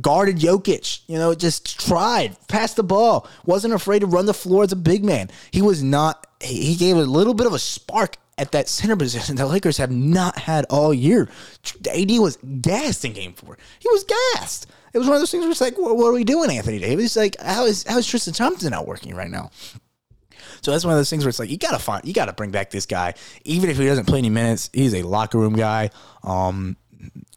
[0.00, 1.00] guarded Jokic.
[1.06, 4.76] You know, just tried, passed the ball, wasn't afraid to run the floor as a
[4.76, 5.30] big man.
[5.50, 6.26] He was not.
[6.40, 9.90] He gave a little bit of a spark at that center position the Lakers have
[9.90, 11.28] not had all year.
[11.90, 13.58] AD was gassed in Game Four.
[13.78, 14.66] He was gassed.
[14.92, 16.78] It was one of those things where it's like, what, what are we doing, Anthony
[16.78, 17.16] Davis?
[17.16, 19.50] Like, how is how is Tristan Thompson not working right now?
[20.60, 22.50] So that's one of those things where it's like you gotta find, you gotta bring
[22.50, 23.14] back this guy,
[23.44, 24.70] even if he doesn't play any minutes.
[24.72, 25.90] He's a locker room guy.
[26.22, 26.76] Um,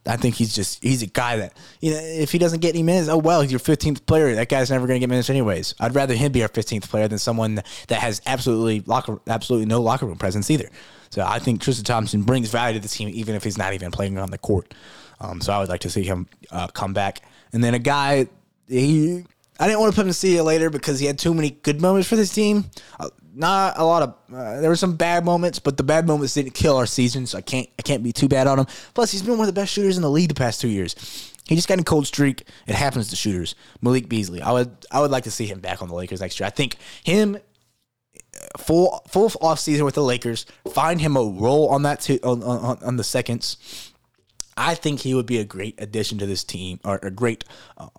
[0.08, 2.84] I think he's just he's a guy that you know if he doesn't get any
[2.84, 4.36] minutes, oh well, he's your 15th player.
[4.36, 5.74] That guy's never going to get minutes anyways.
[5.80, 9.82] I'd rather him be our 15th player than someone that has absolutely locker absolutely no
[9.82, 10.70] locker room presence either.
[11.10, 13.91] So I think Tristan Thompson brings value to the team even if he's not even
[13.91, 14.74] playing on the court.
[15.20, 17.22] Um, so I would like to see him uh, come back.
[17.53, 18.28] And then a guy
[18.68, 19.24] he
[19.60, 21.51] I didn't want to put him to see you later because he had too many
[21.51, 22.66] good moments for this team.
[22.99, 26.33] Uh, not a lot of uh, there were some bad moments, but the bad moments
[26.33, 28.65] didn't kill our season, so I can't I can't be too bad on him.
[28.93, 30.95] Plus, he's been one of the best shooters in the league the past two years.
[31.47, 32.47] He just got a cold streak.
[32.65, 33.53] It happens to shooters.
[33.81, 34.41] Malik Beasley.
[34.41, 36.47] I would I would like to see him back on the Lakers next year.
[36.47, 40.45] I think him uh, full full off season with the Lakers.
[40.73, 43.91] Find him a role on that two, on, on on the seconds
[44.58, 47.43] I think he would be a great addition to this team, or a great,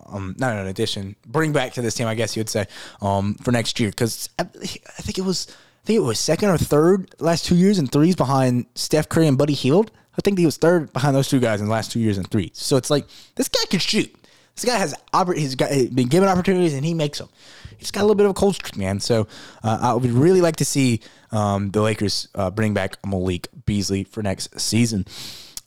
[0.07, 2.65] um, not an addition, bring back to this team, I guess you would say,
[3.01, 3.89] um, for next year.
[3.89, 7.55] Because I, I, think it was, I think it was second or third last two
[7.55, 9.91] years in threes behind Steph Curry and Buddy Hield.
[10.17, 12.23] I think he was third behind those two guys in the last two years in
[12.23, 12.51] threes.
[12.53, 13.05] So it's like
[13.35, 14.13] this guy can shoot.
[14.55, 14.95] This guy has
[15.35, 17.29] he's got been given opportunities and he makes them.
[17.77, 18.99] He's got a little bit of a cold streak, man.
[18.99, 19.27] So
[19.63, 21.01] uh, I would really like to see
[21.31, 25.05] um, the Lakers uh, bring back Malik Beasley for next season.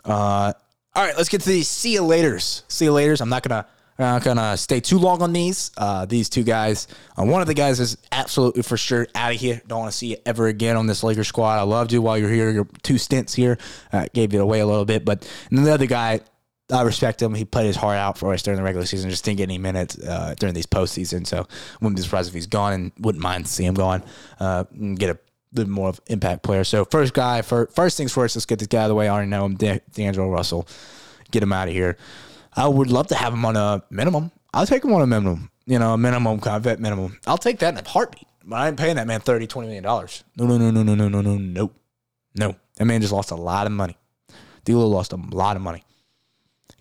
[0.04, 0.54] Uh,
[0.94, 2.62] all right, let's get to these see you laters.
[2.68, 3.20] See you laters.
[3.20, 3.66] I'm not gonna
[3.98, 5.70] I'm not gonna stay too long on these.
[5.76, 6.88] Uh, these two guys.
[7.18, 9.60] Uh, one of the guys is absolutely for sure out of here.
[9.68, 11.58] Don't want to see you ever again on this Lakers squad.
[11.58, 12.50] I loved you while you're here.
[12.50, 13.58] Your two stints here
[13.92, 16.20] uh, gave it away a little bit, but the other guy.
[16.72, 17.34] I respect him.
[17.34, 19.10] He played his heart out for us during the regular season.
[19.10, 21.26] Just didn't get any minutes uh, during these postseason.
[21.26, 21.48] So
[21.80, 24.04] wouldn't be surprised if he's gone, and wouldn't mind to see him gone.
[24.38, 24.62] Uh,
[24.94, 25.18] get a
[25.52, 26.64] little more of impact player.
[26.64, 29.08] So first guy, first things first, let's get this guy out of the way.
[29.08, 30.66] I already know him, D'Angelo Russell.
[31.30, 31.96] Get him out of here.
[32.54, 34.32] I would love to have him on a minimum.
[34.52, 35.50] I'll take him on a minimum.
[35.66, 37.18] You know, a minimum, vet minimum.
[37.26, 38.26] I'll take that in a heartbeat.
[38.44, 40.24] But I ain't paying that man 30, 20 million dollars.
[40.36, 41.70] No, no, no, no, no, no, no, no, no.
[42.34, 42.56] No.
[42.76, 43.96] That man just lost a lot of money.
[44.64, 45.84] D'Lo lost a lot of money.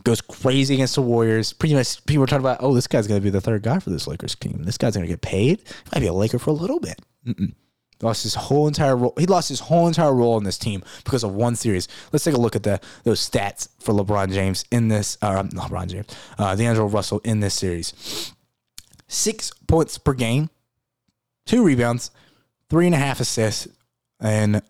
[0.04, 1.54] Goes crazy against the Warriors.
[1.54, 3.90] Pretty much people are talking about, oh, this guy's gonna be the third guy for
[3.90, 4.64] this Lakers team.
[4.64, 5.62] This guy's gonna get paid.
[5.94, 7.02] Might be a Laker for a little bit.
[7.28, 7.54] Mm-mm.
[8.02, 9.14] Lost his whole entire role.
[9.18, 11.88] He lost his whole entire role in this team because of one series.
[12.14, 15.18] Let's take a look at the those stats for LeBron James in this.
[15.22, 18.34] Uh, LeBron James, uh, D'Angelo Russell in this series.
[19.08, 20.50] Six points per game,
[21.46, 22.12] two rebounds,
[22.70, 23.68] three and a half assists,
[24.22, 24.62] and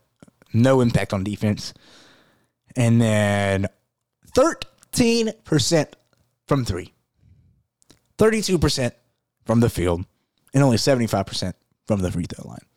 [0.51, 1.73] no impact on defense.
[2.75, 3.67] And then
[4.35, 5.93] 13%
[6.47, 6.93] from three,
[8.17, 8.91] 32%
[9.45, 10.05] from the field,
[10.53, 11.53] and only 75%
[11.85, 12.68] from the free throw line.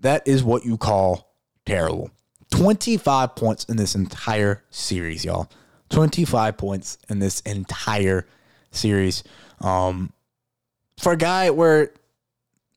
[0.00, 1.34] That is what you call
[1.64, 2.10] terrible.
[2.50, 5.48] 25 points in this entire series, y'all.
[5.90, 8.26] 25 points in this entire
[8.70, 9.24] series.
[9.60, 10.12] Um,
[10.98, 11.92] for a guy where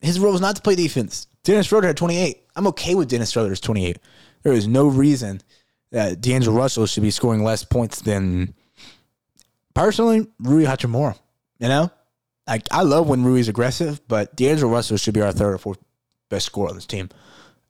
[0.00, 1.26] his role was not to play defense.
[1.44, 2.42] Dennis Schroeder had 28.
[2.56, 3.98] I'm okay with Dennis Schroeder's 28.
[4.42, 5.40] There is no reason
[5.92, 8.54] that D'Angelo Russell should be scoring less points than
[9.74, 11.18] personally Rui Hachimura.
[11.58, 11.90] You know,
[12.46, 15.78] I I love when Rui's aggressive, but D'Angelo Russell should be our third or fourth
[16.30, 17.10] best scorer on this team.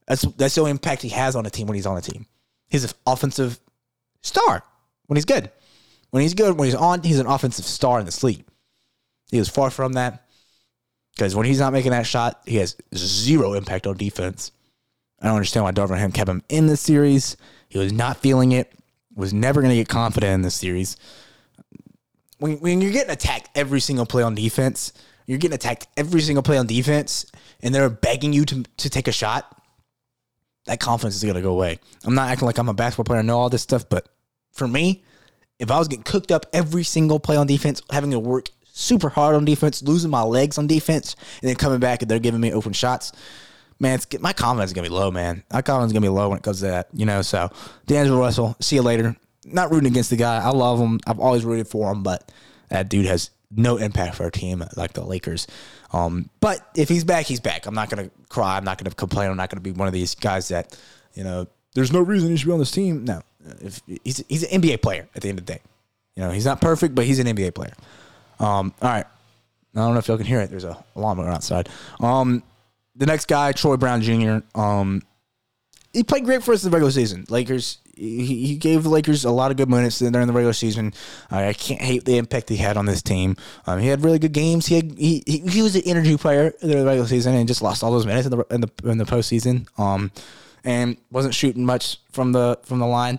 [0.06, 2.26] That's that's the only impact he has on a team when he's on a team.
[2.68, 3.58] He's an offensive
[4.22, 4.62] star
[5.06, 5.50] when he's good.
[6.11, 8.44] When he's good, when he's on, he's an offensive star in the league.
[9.30, 10.26] He was far from that
[11.12, 14.52] because when he's not making that shot, he has zero impact on defense.
[15.20, 17.36] I don't understand why Darvin Ham kept him in this series.
[17.68, 18.72] He was not feeling it.
[19.14, 20.96] Was never going to get confident in this series.
[22.38, 24.92] When, when you're getting attacked every single play on defense,
[25.31, 27.24] you're getting attacked every single play on defense,
[27.62, 29.57] and they're begging you to, to take a shot.
[30.66, 31.78] That confidence is going to go away.
[32.03, 33.20] I'm not acting like I'm a basketball player.
[33.20, 34.09] I know all this stuff, but
[34.51, 35.05] for me,
[35.61, 39.09] if I was getting cooked up every single play on defense, having to work super
[39.09, 42.41] hard on defense, losing my legs on defense, and then coming back and they're giving
[42.41, 43.12] me open shots,
[43.78, 45.45] man, it's, my confidence is gonna be low, man.
[45.53, 47.22] My confidence is gonna be low when it comes to that, you know.
[47.22, 47.51] So,
[47.87, 49.14] D'Angelo Russell, see you later.
[49.45, 50.43] Not rooting against the guy.
[50.43, 50.99] I love him.
[51.07, 52.33] I've always rooted for him, but
[52.68, 55.46] that dude has no impact for our team like the Lakers.
[55.92, 57.66] Um, but if he's back, he's back.
[57.66, 58.57] I'm not gonna cry.
[58.57, 59.30] I'm not gonna complain.
[59.30, 60.78] I'm not gonna be one of these guys that,
[61.14, 63.05] you know, there's no reason he should be on this team.
[63.05, 63.22] No,
[63.61, 65.61] if he's he's an NBA player at the end of the day.
[66.16, 67.74] You know, he's not perfect, but he's an NBA player.
[68.38, 69.07] Um, all right.
[69.74, 70.51] I don't know if y'all can hear it.
[70.51, 71.68] There's a alarm going outside.
[72.01, 72.42] Um,
[72.96, 74.38] the next guy, Troy Brown Jr.
[74.59, 75.03] Um,
[75.92, 77.24] he played great for us in the regular season.
[77.28, 77.78] Lakers.
[78.01, 80.94] He, gave the Lakers a lot of good minutes during the regular season.
[81.30, 83.36] I can't hate the impact he had on this team.
[83.66, 84.66] Um, he had really good games.
[84.66, 87.84] He had, he, he, was an energy player in the regular season and just lost
[87.84, 89.66] all those minutes in the in the in the postseason.
[89.78, 90.11] Um,
[90.64, 93.18] and wasn't shooting much from the from the line.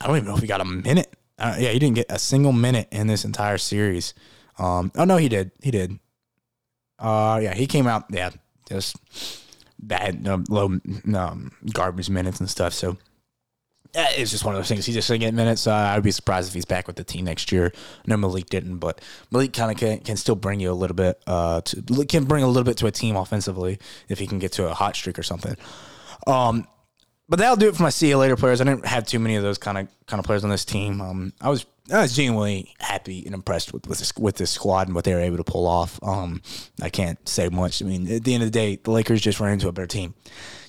[0.00, 1.12] I don't even know if he got a minute.
[1.38, 4.14] Uh, yeah, he didn't get a single minute in this entire series.
[4.58, 5.50] Um, oh no, he did.
[5.62, 5.98] He did.
[6.98, 8.04] Uh, yeah, he came out.
[8.10, 8.30] Yeah,
[8.68, 8.96] just
[9.78, 10.78] bad, um, low,
[11.14, 12.72] um, garbage minutes and stuff.
[12.72, 12.96] So
[13.94, 14.86] it's just one of those things.
[14.86, 15.66] He's just didn't get minutes.
[15.66, 17.72] Uh, I'd be surprised if he's back with the team next year.
[18.06, 21.22] No, Malik didn't, but Malik kind of can, can still bring you a little bit.
[21.26, 23.78] Uh, to, can bring a little bit to a team offensively
[24.08, 25.56] if he can get to a hot streak or something.
[26.26, 26.66] Um,
[27.28, 28.60] but that'll do it for my see you later players.
[28.60, 31.00] I didn't have too many of those kind of kind of players on this team.
[31.00, 34.88] Um, I was I was genuinely happy and impressed with with this, with this squad
[34.88, 36.02] and what they were able to pull off.
[36.02, 36.40] Um,
[36.80, 37.82] I can't say much.
[37.82, 39.86] I mean, at the end of the day, the Lakers just ran into a better
[39.86, 40.14] team.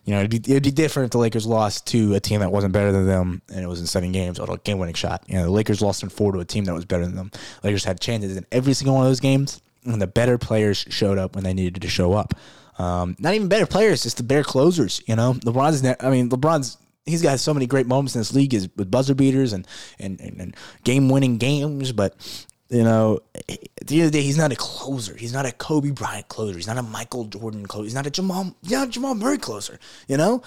[0.04, 2.52] You know, it'd be, it'd be different if the Lakers lost to a team that
[2.52, 5.24] wasn't better than them and it was in seven games or a game winning shot.
[5.28, 7.32] You know, the Lakers lost in four to a team that was better than them.
[7.62, 10.86] The Lakers had chances in every single one of those games, and the better players
[10.90, 12.36] showed up when they needed to show up.
[12.78, 15.02] Um, not even better players, just the better closers.
[15.08, 15.84] You know, LeBron's.
[16.00, 16.78] I mean, LeBron's.
[17.06, 19.68] He's got so many great moments in this league is with buzzer beaters and
[20.00, 22.16] and, and, and game winning games, but
[22.70, 23.48] you know, at
[23.86, 25.16] the end of the day, he's not a closer.
[25.16, 26.56] He's not a Kobe Bryant closer.
[26.56, 27.84] He's not a Michael Jordan closer.
[27.84, 29.80] He's not a Jamal, a Jamal Murray closer.
[30.08, 30.42] You know,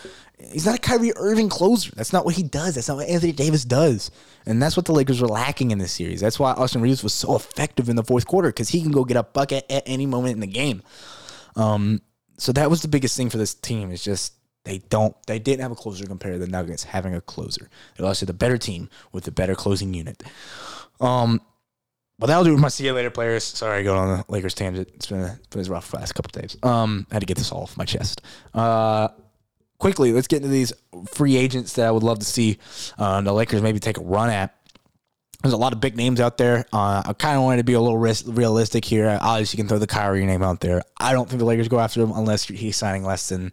[0.51, 1.93] he's not a Kyrie Irving closer.
[1.95, 2.75] That's not what he does.
[2.75, 4.11] That's not what Anthony Davis does.
[4.47, 6.21] And that's what the Lakers were lacking in this series.
[6.21, 9.05] That's why Austin Reaves was so effective in the fourth quarter because he can go
[9.05, 10.83] get a bucket at any moment in the game.
[11.55, 12.03] Um,
[12.37, 14.35] so that was the biggest thing for this team is just
[14.69, 17.71] they don't they didn't have a closer compared to the Nuggets having a closer.
[17.97, 20.23] They lost to the better team with the better closing unit.
[21.01, 21.41] Um,
[22.19, 23.45] but that'll do with my see you later players.
[23.45, 24.89] Sorry, I go on the Lakers tangent.
[24.95, 26.57] It's been a, been a rough last couple days.
[26.63, 28.21] Um, I had to get this all off my chest.
[28.53, 29.09] Uh,
[29.79, 30.73] quickly, let's get into these
[31.07, 32.59] free agents that I would love to see
[32.99, 34.55] uh, the Lakers maybe take a run at.
[35.43, 36.67] There's a lot of big names out there.
[36.73, 39.17] Uh, I kind of wanted to be a little realistic here.
[39.21, 40.83] Obviously, you can throw the Kyrie name out there.
[40.99, 43.53] I don't think the Lakers go after him unless he's signing less than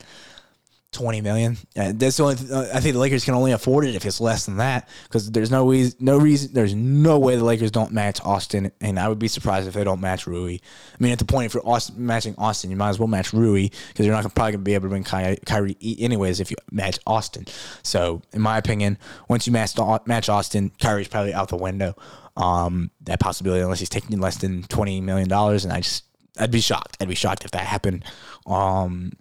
[0.95, 1.57] twenty million.
[1.77, 2.35] Uh, that's the only.
[2.51, 5.29] Uh, I think the Lakers can only afford it if it's less than that because
[5.29, 9.07] there's no reason, no reason, there's no way the Lakers don't match Austin, and I
[9.09, 10.53] would be surprised if they don't match Rui.
[10.55, 13.69] I mean, at the point for Austin, matching Austin, you might as well match Rui
[13.89, 16.97] because you're not probably gonna be able to bring Ky- Kyrie anyways if you match
[17.05, 17.45] Austin.
[17.83, 19.73] So, in my opinion, once you match
[20.05, 21.95] match Austin, Kyrie's probably out the window.
[22.37, 26.03] Um, that possibility unless he's taking less than twenty million dollars, and I just
[26.37, 26.97] I'd be shocked.
[26.99, 28.03] I'd be shocked if that happened.
[28.45, 29.13] Um,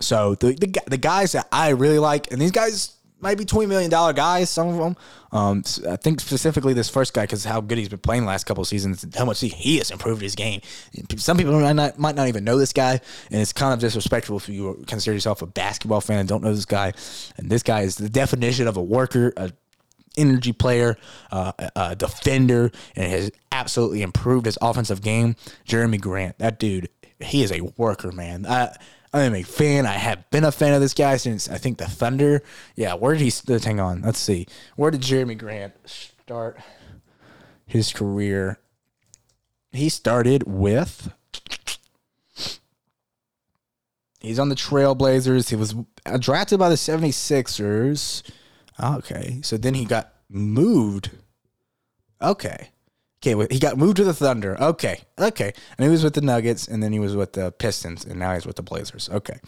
[0.00, 3.66] so the, the the guys that I really like, and these guys might be twenty
[3.66, 4.50] million dollar guys.
[4.50, 4.96] Some of them.
[5.32, 8.44] Um, I think specifically this first guy because how good he's been playing the last
[8.44, 10.60] couple of seasons, how much he, he has improved his game.
[11.16, 13.00] Some people might not, might not even know this guy,
[13.32, 16.54] and it's kind of disrespectful if you consider yourself a basketball fan and don't know
[16.54, 16.92] this guy.
[17.36, 19.50] And this guy is the definition of a worker, a
[20.16, 20.96] energy player,
[21.32, 25.34] uh, a defender, and has absolutely improved his offensive game.
[25.66, 26.88] Jerami Grant, that dude,
[27.18, 28.46] he is a worker, man.
[29.14, 29.86] I am a fan.
[29.86, 32.42] I have been a fan of this guy since I think the Thunder.
[32.74, 33.58] Yeah, where did he?
[33.58, 34.48] Hang on, let's see.
[34.74, 36.58] Where did Jerami Grant start
[37.64, 38.58] his career?
[39.70, 41.12] He started with.
[44.18, 45.48] He's on the Trailblazers.
[45.50, 48.28] He was uh, drafted by the 76ers.
[48.82, 51.10] Okay, so then he got moved.
[52.20, 52.70] Okay,
[53.26, 54.60] Okay, he got moved to the Thunder.
[54.60, 58.04] Okay, okay, and he was with the Nuggets, and then he was with the Pistons,
[58.04, 59.08] and now he's with the Blazers.
[59.10, 59.38] Okay,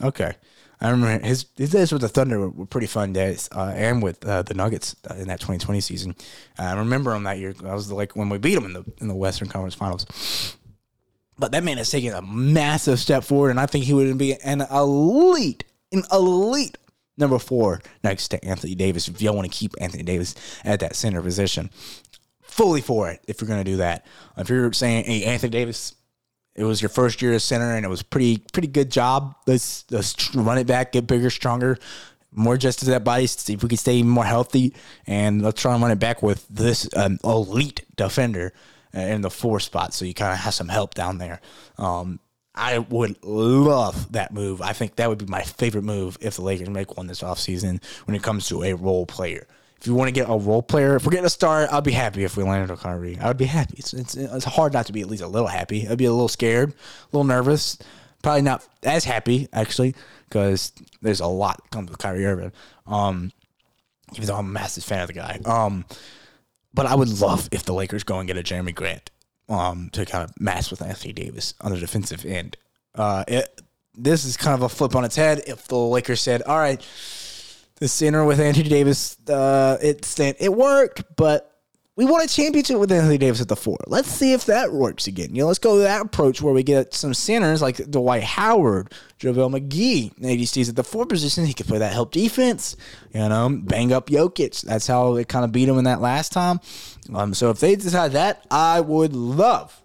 [0.00, 0.34] okay.
[0.80, 4.02] I remember his his days with the Thunder were, were pretty fun days, uh, and
[4.04, 6.14] with uh, the Nuggets uh, in that 2020 season.
[6.58, 7.54] I remember him that year.
[7.64, 10.56] I was like when we beat him in the in the Western Conference Finals.
[11.36, 14.34] But that man has taken a massive step forward, and I think he would be
[14.44, 16.78] an elite, an elite
[17.16, 20.96] number four next to Anthony Davis if y'all want to keep Anthony Davis at that
[20.96, 21.70] center position
[22.54, 24.06] fully for it if you're going to do that.
[24.36, 25.96] If you're saying, hey, Anthony Davis,
[26.54, 29.34] it was your first year as center and it was pretty pretty good job.
[29.44, 31.78] Let's let's run it back, get bigger, stronger,
[32.30, 34.72] more just to that body, see if we can stay more healthy,
[35.04, 38.52] and let's try and run it back with this um, elite defender
[38.92, 39.92] in the four spot.
[39.92, 41.40] So you kind of have some help down there.
[41.76, 42.20] Um,
[42.54, 44.62] I would love that move.
[44.62, 47.82] I think that would be my favorite move if the Lakers make one this offseason
[48.04, 49.48] when it comes to a role player
[49.84, 51.92] if you want to get a role player, if we're getting a star, I'd be
[51.92, 53.18] happy if we landed Kyrie.
[53.18, 53.74] I would be happy.
[53.76, 55.86] It's, it's, it's hard not to be at least a little happy.
[55.86, 56.74] I'd be a little scared, a
[57.12, 57.76] little nervous.
[58.22, 59.94] Probably not as happy actually,
[60.26, 60.72] because
[61.02, 62.52] there's a lot that comes with Kyrie Irving.
[62.86, 63.30] Um,
[64.14, 65.38] even though I'm a massive fan of the guy.
[65.44, 65.84] Um,
[66.72, 69.10] but I would love if the Lakers go and get a Jerami Grant
[69.50, 72.56] um, to kind of match with Anthony Davis on the defensive end.
[72.94, 73.60] Uh, it,
[73.94, 75.42] this is kind of a flip on its head.
[75.46, 76.82] If the Lakers said, "All right."
[77.76, 81.50] The center with Anthony Davis, uh, it it worked, but
[81.96, 83.78] we won a championship with Anthony Davis at the four.
[83.86, 85.32] Let's see if that works again.
[85.34, 89.60] You know, let's go that approach where we get some centers like Dwight Howard, JaVale
[89.60, 91.46] McGee, Maybe stays at the four position.
[91.46, 92.76] He could play that help defense,
[93.12, 94.62] you know, bang up Jokic.
[94.62, 96.58] That's how they kind of beat him in that last time.
[97.14, 99.80] Um, so if they decide that, I would love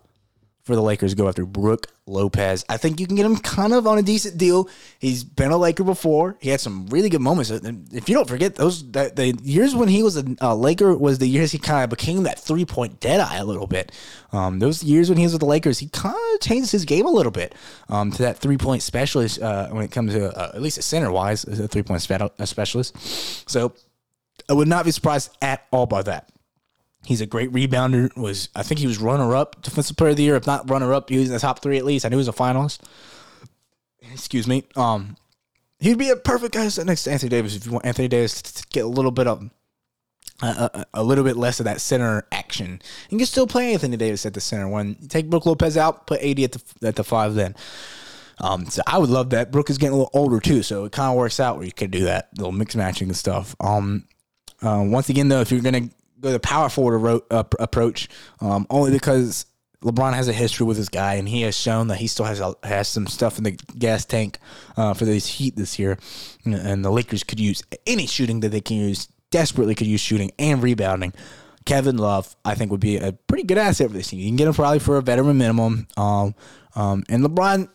[0.69, 2.63] for the Lakers go after Brook Lopez.
[2.69, 4.69] I think you can get him kind of on a decent deal.
[4.99, 6.37] He's been a Laker before.
[6.39, 7.49] He had some really good moments.
[7.49, 11.27] If you don't forget those, the, the years when he was a, Laker was the
[11.27, 13.91] years he kind of became that three point dead eye a little bit.
[14.31, 17.07] Um, those years when he was with the Lakers, he kind of changed his game
[17.07, 17.55] a little bit
[17.89, 20.83] um, to that three point specialist uh, when it comes to uh, at least a
[20.83, 23.49] center wise, a three point specialist.
[23.49, 23.73] So
[24.47, 26.29] I would not be surprised at all by that.
[27.05, 28.15] He's a great rebounder.
[28.17, 30.93] Was I think he was runner up defensive player of the year, if not runner
[30.93, 32.05] up, he was in the top three at least.
[32.05, 32.79] I knew he was a finalist.
[34.11, 34.65] Excuse me.
[34.75, 35.15] Um,
[35.79, 38.07] he'd be a perfect guy to sit next to Anthony Davis if you want Anthony
[38.07, 39.49] Davis to get a little bit of
[40.41, 42.65] a, a, little bit less of that center action.
[42.65, 42.81] And
[43.11, 44.67] you can still play Anthony Davis at the center.
[44.67, 47.55] When take Brook Lopez out, put AD at the at the five then.
[48.41, 49.51] Um, so I would love that.
[49.51, 51.73] Brook is getting a little older too, so it kind of works out where you
[51.73, 53.55] could do that little mix matching and stuff.
[53.59, 54.07] Um,
[54.61, 55.89] uh, once again though, if you're gonna
[56.21, 58.09] go the power forward uh, approach,
[58.41, 59.45] um, only because
[59.83, 62.41] LeBron has a history with this guy, and he has shown that he still has
[62.41, 64.37] a, has some stuff in the gas tank
[64.75, 65.97] uh, for this Heat this year.
[66.45, 69.07] And the Lakers could use any shooting that they can use.
[69.31, 71.13] Desperately could use shooting and rebounding.
[71.65, 74.19] Kevin Love, I think, would be a pretty good asset for this team.
[74.19, 75.87] You can get him probably for a veteran minimum.
[75.95, 76.33] Um,
[76.75, 77.69] um, and LeBron,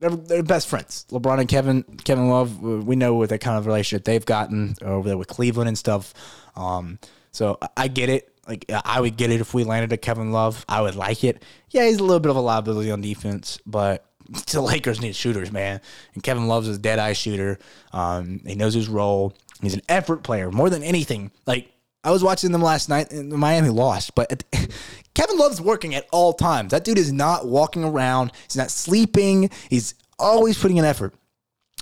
[0.00, 1.06] they're, they're, best friends.
[1.10, 5.08] LeBron and Kevin, Kevin Love, we know what that kind of relationship they've gotten over
[5.08, 6.12] there with Cleveland and stuff.
[6.56, 6.98] Um,
[7.34, 8.30] so I get it.
[8.46, 10.64] Like I would get it if we landed a Kevin Love.
[10.68, 11.42] I would like it.
[11.70, 14.06] Yeah, he's a little bit of a liability on defense, but
[14.50, 15.80] the Lakers need shooters, man.
[16.14, 17.58] And Kevin Love's a dead eye shooter.
[17.92, 19.34] Um, he knows his role.
[19.60, 21.32] He's an effort player more than anything.
[21.46, 21.72] Like
[22.04, 24.44] I was watching them last night, and Miami lost, but
[25.14, 26.70] Kevin Love's working at all times.
[26.70, 28.30] That dude is not walking around.
[28.44, 29.50] He's not sleeping.
[29.70, 31.14] He's always putting in effort.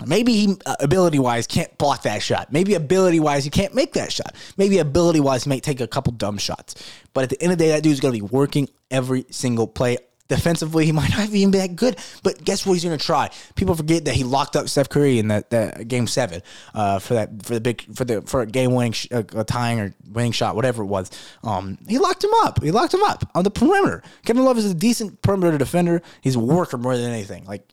[0.05, 2.51] Maybe he uh, ability wise can't block that shot.
[2.51, 4.33] Maybe ability wise he can't make that shot.
[4.57, 6.75] Maybe ability wise he might take a couple dumb shots.
[7.13, 9.97] But at the end of the day, that dude's to be working every single play.
[10.29, 12.73] Defensively, he might not even be that good, but guess what?
[12.73, 13.29] He's to try.
[13.53, 16.41] People forget that he locked up Steph Curry in that, that game seven
[16.73, 19.79] uh, for that for the big for the for a game winning sh- uh, tying
[19.79, 21.11] or winning shot, whatever it was.
[21.43, 22.63] Um, he locked him up.
[22.63, 24.01] He locked him up on the perimeter.
[24.25, 26.01] Kevin Love is a decent perimeter defender.
[26.21, 27.45] He's a worker more than anything.
[27.45, 27.67] Like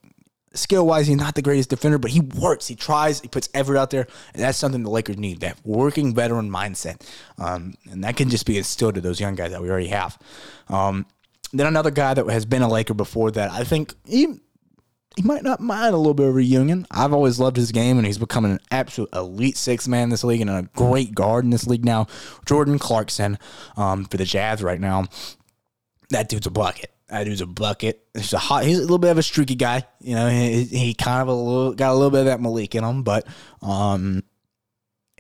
[0.55, 2.67] skill wise, he's not the greatest defender, but he works.
[2.67, 3.21] He tries.
[3.21, 5.41] He puts effort out there, and that's something the Lakers need.
[5.41, 7.07] That working veteran mindset,
[7.39, 10.19] um, and that can just be instilled to those young guys that we already have.
[10.69, 11.07] Um,
[11.53, 14.41] then another guy that has been a Laker before that, I think he
[15.17, 16.87] he might not mind a little bit of reunion.
[16.91, 20.25] I've always loved his game, and he's becoming an absolute elite six man in this
[20.25, 22.07] league and a great guard in this league now.
[22.47, 23.39] Jordan Clarkson
[23.77, 25.07] um, for the Jazz right now.
[26.11, 26.91] That dude's a bucket.
[27.11, 28.07] That dude's a bucket.
[28.15, 28.65] He's a hot.
[28.65, 29.85] He's a little bit of a streaky guy.
[30.01, 32.75] You know, he, he kind of a little got a little bit of that Malik
[32.75, 33.27] in him, but
[33.63, 34.23] um,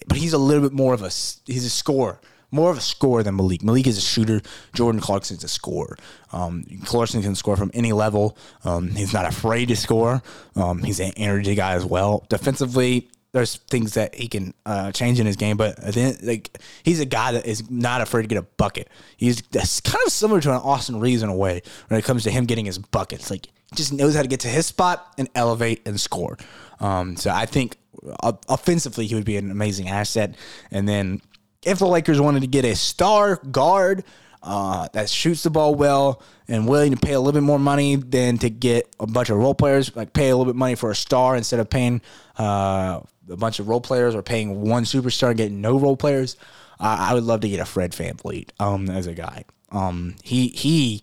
[0.06, 1.10] but he's a little bit more of a
[1.46, 2.20] he's a scorer
[2.50, 3.62] more of a scorer than Malik.
[3.62, 4.40] Malik is a shooter.
[4.74, 5.96] Jordan Clarkson is a scorer.
[6.32, 8.36] Um, Clarkson can score from any level.
[8.64, 10.22] Um, he's not afraid to score.
[10.56, 12.26] Um, he's an energy guy as well.
[12.28, 17.00] Defensively, there's things that he can uh, change in his game, but then like he's
[17.00, 18.88] a guy that is not afraid to get a bucket.
[19.16, 22.30] He's kind of similar to an Austin Reaves in a way when it comes to
[22.30, 23.30] him getting his buckets.
[23.30, 26.38] Like he just knows how to get to his spot and elevate and score.
[26.80, 27.76] Um, so I think
[28.20, 30.34] uh, offensively he would be an amazing asset,
[30.70, 31.22] and then
[31.62, 34.02] if the Lakers wanted to get a star guard
[34.42, 37.96] uh, that shoots the ball well and willing to pay a little bit more money
[37.96, 40.90] than to get a bunch of role players, like pay a little bit money for
[40.90, 42.00] a star instead of paying
[42.38, 46.36] uh, a bunch of role players or paying one superstar and getting no role players.
[46.78, 49.44] Uh, I would love to get a Fred VanVleet um, as a guy.
[49.70, 51.02] Um, he he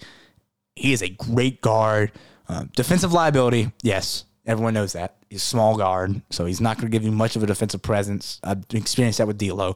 [0.76, 2.12] he is a great guard.
[2.50, 5.16] Uh, defensive liability, yes, everyone knows that.
[5.30, 8.40] He's small guard, so he's not going to give you much of a defensive presence.
[8.44, 9.76] I've experienced that with D'Lo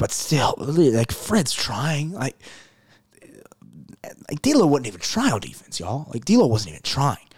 [0.00, 2.12] but still, like Fred's trying.
[2.12, 2.34] Like,
[4.02, 6.08] like D'Lo wouldn't even try on defense, y'all.
[6.10, 7.28] Like D'Lo wasn't even trying.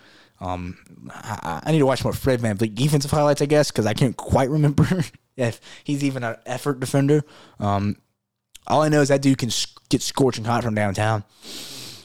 [0.41, 0.79] Um,
[1.11, 4.17] I, I need to watch more Fred VanVleet defensive highlights, I guess, because I can't
[4.17, 4.87] quite remember
[5.37, 7.25] if he's even an effort defender.
[7.59, 7.97] Um,
[8.69, 9.51] all I know is that dude can
[9.89, 11.25] get scorching hot from downtown.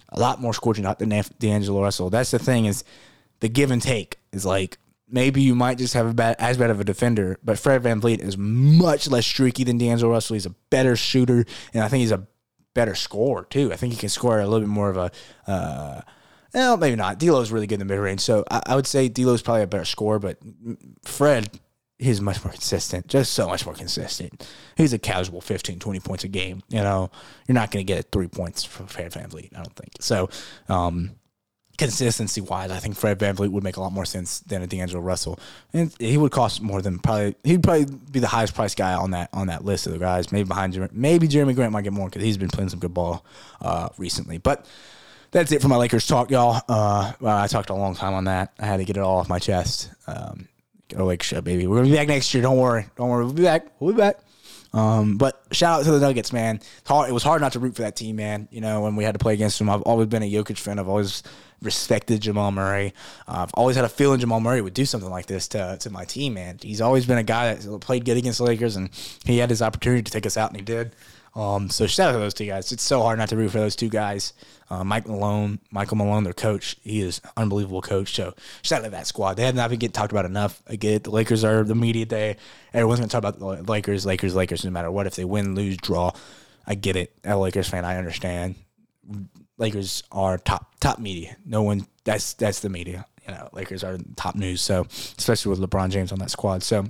[0.10, 2.10] A lot more scorching hot than D'Angelo Russell.
[2.10, 2.84] That's the thing is
[3.42, 4.80] the give and take is like
[5.10, 8.20] maybe you might just have a bad, as bad of a defender, but Fred VanVleet
[8.20, 10.36] is much less streaky than D'Angelo Russell.
[10.36, 12.28] He's a better shooter, and I think he's a
[12.74, 13.72] better scorer, too.
[13.72, 15.12] I think he can score a little bit more of a.
[15.50, 16.02] Uh,
[16.54, 17.20] well, maybe not.
[17.20, 19.68] D'Lo's really good in the mid range, so I, I, would say D'Lo's probably a
[19.68, 20.18] better scorer.
[20.18, 20.38] But
[21.04, 21.60] Fred,
[22.00, 24.48] he's much more consistent, just so much more consistent.
[24.76, 26.64] He's a casual 15, 20 points a game.
[26.70, 27.12] You know,
[27.48, 29.94] you're not going to get three points from Fred VanVleet, I don't think.
[30.00, 30.30] So,
[30.70, 31.12] um,
[31.78, 35.02] consistency wise, I think Fred VanVleet would make a lot more sense than a D'Angelo
[35.02, 35.40] Russell,
[35.74, 39.12] and he would cost more than probably he'd probably be the highest priced guy on
[39.12, 40.32] that on that list of the guys.
[40.32, 42.94] Maybe behind Jerami, maybe Jerami Grant might get more because he's been playing some good
[42.94, 43.26] ball
[43.62, 44.38] uh, recently.
[44.38, 44.66] But
[45.32, 46.62] that's it for my Lakers talk, y'all.
[46.68, 48.54] Uh, well, I talked a long time on that.
[48.60, 49.92] I had to get it all off my chest.
[50.08, 50.48] Um,
[50.90, 51.68] go Lakers show, baby.
[51.68, 52.42] We're gonna be back next year.
[52.42, 52.88] Don't worry.
[52.96, 53.26] Don't worry.
[53.26, 53.68] We'll be back.
[53.80, 54.20] We'll be back.
[54.74, 56.60] Um, but shout out to the Nuggets, man.
[56.86, 58.48] Hard, it was hard not to root for that team, man.
[58.52, 60.78] You know, when we had to play against them, I've always been a Jokic fan.
[60.80, 61.24] I've always
[61.62, 62.94] respected Jamal Murray.
[63.28, 65.90] Uh, I've always had a feeling Jamal Murray would do something like this to, to
[65.90, 66.60] my team, man.
[66.62, 68.90] He's always been a guy that played good against the Lakers, and
[69.26, 70.94] he had his opportunity to take us out, and he did.
[71.36, 72.72] Um, so shout out to those two guys.
[72.72, 74.34] It's so hard not to root for those two guys.
[74.72, 76.76] Uh, Mike Malone, Michael Malone, their coach.
[76.82, 78.16] He is unbelievable coach.
[78.16, 78.34] So
[78.64, 79.36] shout out to that squad.
[79.36, 80.64] They have not been getting talked about enough.
[80.68, 81.04] I get it.
[81.04, 82.38] The Lakers are the media day.
[82.74, 85.06] Everyone's gonna talk about the Lakers, Lakers, Lakers, no matter what.
[85.06, 86.12] If they win, lose, draw,
[86.66, 87.14] I get it.
[87.24, 88.56] A Lakers fan, I understand.
[89.58, 91.36] Lakers are top top media.
[91.46, 93.06] No one that's that's the media.
[93.28, 94.62] You know, Lakers are top news.
[94.62, 94.86] So
[95.18, 96.64] especially with LeBron James on that squad.
[96.64, 96.86] So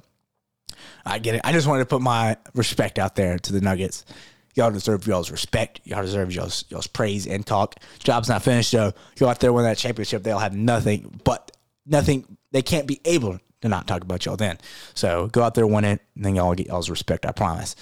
[1.05, 1.41] I get it.
[1.43, 4.05] I just wanted to put my respect out there to the Nuggets.
[4.55, 5.81] Y'all deserve y'all's respect.
[5.83, 7.75] Y'all deserve y'all's y'all's praise and talk.
[7.99, 8.93] Job's not finished though.
[9.17, 10.23] Go out there win that championship.
[10.23, 11.51] They'll have nothing but
[11.85, 12.37] nothing.
[12.51, 14.57] They can't be able to not talk about y'all then.
[14.93, 17.25] So go out there, win it, and then y'all get y'all's respect.
[17.25, 17.75] I promise.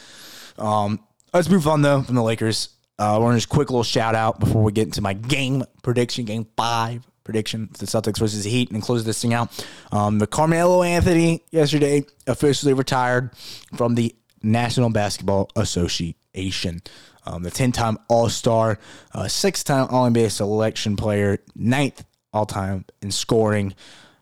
[0.57, 0.99] Um,
[1.33, 2.69] let's move on though from the Lakers.
[2.97, 5.63] Uh, I want to just quick little shout out before we get into my game
[5.83, 9.65] prediction, game five prediction for the Celtics versus the Heat, and close this thing out.
[9.91, 13.31] Um, the Carmelo Anthony yesterday officially retired
[13.75, 16.81] from the National Basketball Association.
[17.25, 18.79] Um, the 10 time All Star,
[19.13, 23.73] uh, six time All NBA selection player, ninth all time in scoring.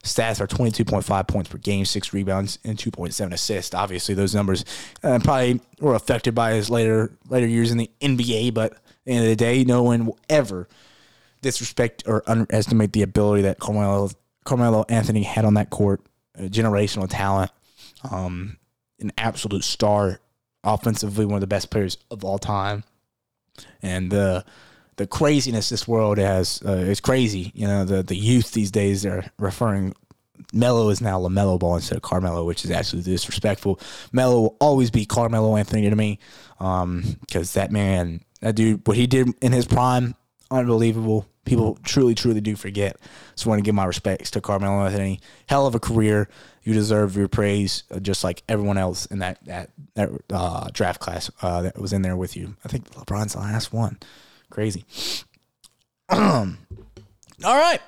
[0.03, 3.73] Stats are 22.5 points per game, six rebounds, and 2.7 assists.
[3.73, 4.65] Obviously, those numbers
[5.01, 9.11] uh, probably were affected by his later later years in the NBA, but at the
[9.13, 10.67] end of the day, no one will ever
[11.41, 14.09] disrespect or underestimate the ability that Carmelo,
[14.43, 16.01] Carmelo Anthony had on that court
[16.37, 17.51] generational talent,
[18.11, 18.57] um,
[18.99, 20.19] an absolute star,
[20.65, 22.83] offensively one of the best players of all time,
[23.81, 24.43] and the
[24.97, 27.51] the craziness this world has uh, is crazy.
[27.55, 29.93] You know, the the youth these days they're referring
[30.51, 33.79] Melo is now LaMelo Ball instead of Carmelo, which is absolutely disrespectful.
[34.11, 36.19] Melo will always be Carmelo Anthony to me
[36.57, 40.15] because um, that man, that dude, what he did in his prime,
[40.51, 41.27] unbelievable.
[41.45, 42.97] People truly, truly do forget.
[43.35, 45.19] So I want to give my respects to Carmelo Anthony.
[45.47, 46.29] Hell of a career.
[46.63, 51.01] You deserve your praise, uh, just like everyone else in that that that uh, draft
[51.01, 52.55] class uh, that was in there with you.
[52.63, 53.99] I think LeBron's the last one.
[54.53, 54.85] Crazy.
[56.09, 56.45] all
[57.43, 57.79] right.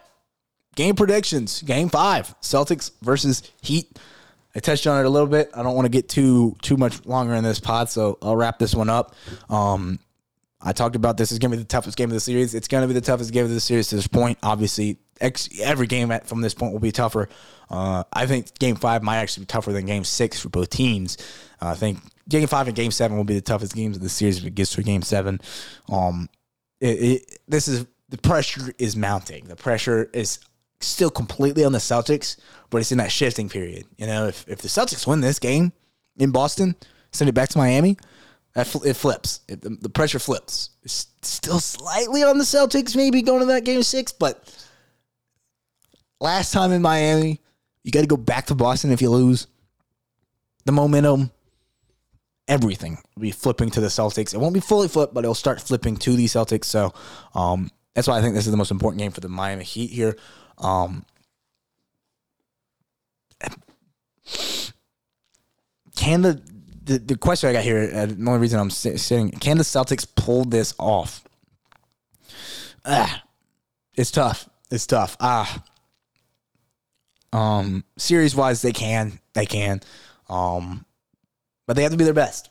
[0.75, 1.61] Game predictions.
[1.61, 2.33] Game five.
[2.41, 3.99] Celtics versus Heat.
[4.55, 5.51] I touched on it a little bit.
[5.53, 8.57] I don't want to get too too much longer in this pod, so I'll wrap
[8.57, 9.13] this one up.
[9.47, 9.99] Um,
[10.59, 12.55] I talked about this is going to be the toughest game of the series.
[12.55, 14.39] It's going to be the toughest game of the series to this point.
[14.41, 17.29] Obviously, ex- every game at, from this point will be tougher.
[17.69, 21.17] Uh, I think Game Five might actually be tougher than Game Six for both teams.
[21.61, 24.09] Uh, I think Game Five and Game Seven will be the toughest games of the
[24.09, 25.39] series if it gets to Game Seven.
[25.89, 26.27] Um,
[26.79, 29.45] it, it, this is the pressure is mounting.
[29.45, 30.39] The pressure is
[30.79, 32.37] still completely on the Celtics,
[32.69, 33.85] but it's in that shifting period.
[33.97, 35.71] You know, if, if the Celtics win this game
[36.17, 36.75] in Boston,
[37.11, 37.97] send it back to Miami,
[38.63, 39.41] fl- it flips.
[39.47, 40.71] It, the, the, pressure flips.
[40.83, 44.43] It's still slightly on the Celtics, maybe going to that game six, but
[46.19, 47.41] last time in Miami,
[47.83, 49.47] you got to go back to Boston if you lose.
[50.65, 51.31] The momentum,
[52.47, 54.33] everything will be flipping to the Celtics.
[54.33, 56.65] It won't be fully flipped, but it'll start flipping to the Celtics.
[56.65, 56.93] So
[57.33, 59.89] um, that's why I think this is the most important game for the Miami Heat
[59.89, 60.15] here.
[60.57, 61.05] Um,
[65.95, 66.41] can the,
[66.83, 70.07] the, the question I got here, uh, the only reason I'm saying, can the Celtics
[70.15, 71.23] pull this off?
[72.85, 73.23] Ah,
[73.95, 74.47] it's tough.
[74.71, 75.17] It's tough.
[75.19, 75.63] Ah,
[77.33, 79.81] um, series wise, they can, they can,
[80.29, 80.84] um,
[81.67, 82.49] but they have to be their best.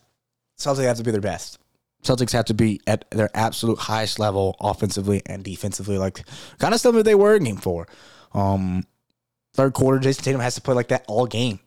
[0.59, 1.59] Celtics have to be their best.
[2.03, 6.23] Celtics have to be at their absolute highest level offensively and defensively, like
[6.59, 7.89] kind of stuff that they were in game four.
[8.33, 8.85] Um,
[9.55, 11.61] third quarter, Jayson Tatum has to play like that all game.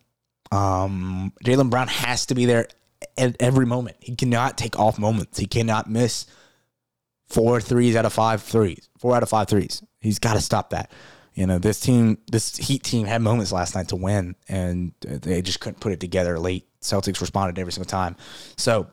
[0.52, 2.68] Um, Jaylen Brown has to be there
[3.18, 3.98] at every moment.
[4.00, 5.40] He cannot take off moments.
[5.40, 6.28] He cannot miss
[7.28, 9.82] four threes out of five threes, four out of five threes.
[10.00, 10.92] He's got to stop that.
[11.38, 15.44] You know, this team, this Heat team had moments last night to win, and they
[15.44, 16.68] just couldn't put it together late.
[16.82, 18.16] Celtics responded every single time.
[18.56, 18.88] So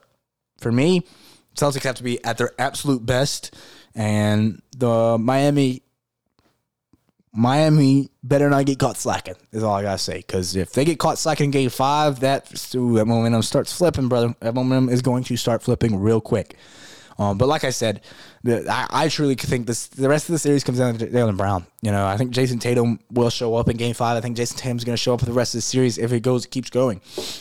[0.61, 1.07] for me,
[1.57, 3.57] Celtics have to be at their absolute best,
[3.95, 5.85] and the Miami
[7.33, 9.37] Miami better not get caught slacking.
[9.51, 10.19] Is all I gotta say.
[10.19, 14.09] Because if they get caught slacking in Game Five, that ooh, that momentum starts flipping,
[14.09, 14.35] brother.
[14.41, 16.59] That momentum is going to start flipping real quick.
[17.19, 18.01] Um, but like I said,
[18.43, 19.87] the, I, I, truly think this.
[19.87, 21.67] The rest of the series comes down to Jaylen Brown.
[21.81, 24.17] You know, I think Jayson Tatum will show up in Game Five.
[24.17, 26.13] I think Jayson Tatum's going to show up for the rest of the series if
[26.13, 27.01] it goes keeps going.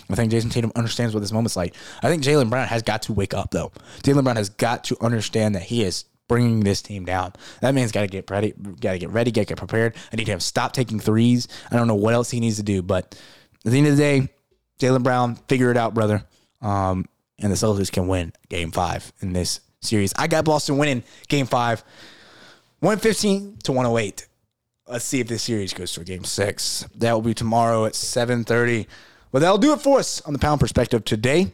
[0.10, 1.76] I think Jayson Tatum understands what this moment's like.
[2.04, 3.72] I think Jaylen Brown has got to wake up though.
[4.04, 7.34] Jaylen Brown has got to understand that he is bringing this team down.
[7.62, 8.52] That man's got to get ready.
[8.52, 9.32] Got to get ready.
[9.32, 9.96] To get prepared.
[10.12, 11.48] I need him to stop taking threes.
[11.72, 13.20] I don't know what else he needs to do, but
[13.66, 14.30] at the end of the day,
[14.80, 16.24] Jaylen Brown, figure it out, brother.
[16.62, 17.06] Um,
[17.40, 20.14] and the Celtics can win Game Five in this series.
[20.18, 21.84] I got Boston winning game five,
[22.80, 24.28] 115 to 108.
[24.88, 26.86] Let's see if this series goes to a game six.
[26.96, 28.88] That will be tomorrow at 7:30.
[29.32, 31.52] But that'll do it for us on the pound perspective today.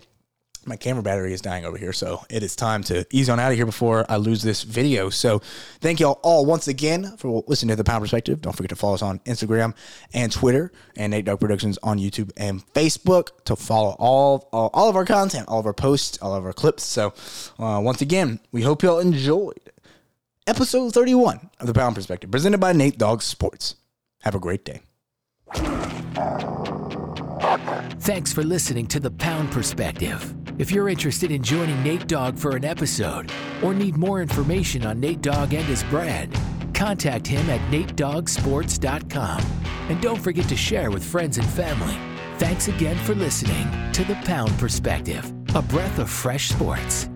[0.70, 3.52] My camera battery is dying over here, so it is time to ease on out
[3.52, 5.10] of here before I lose this video.
[5.10, 5.40] So,
[5.82, 8.40] thank y'all all once again for listening to the Pound Perspective.
[8.40, 9.74] Don't forget to follow us on Instagram
[10.14, 14.88] and Twitter, and Nate Dogg Productions on YouTube and Facebook to follow all all, all
[14.88, 16.84] of our content, all of our posts, all of our clips.
[16.84, 17.16] So,
[17.58, 19.72] uh, once again, we hope y'all enjoyed
[20.46, 23.76] episode 31 of the Pound Perspective, presented by Nate Dogg Sports.
[24.22, 24.82] Have a great day.
[28.02, 30.36] Thanks for listening to the Pound Perspective.
[30.60, 33.32] If you're interested in joining Nate Dogg for an episode
[33.64, 36.38] or need more information on Nate Dogg and his brand,
[36.74, 39.42] contact him at natedoggsports.com.
[39.88, 41.96] And don't forget to share with friends and family.
[42.40, 47.08] Thanks again for listening to the Pound Perspective, a breath of fresh sports.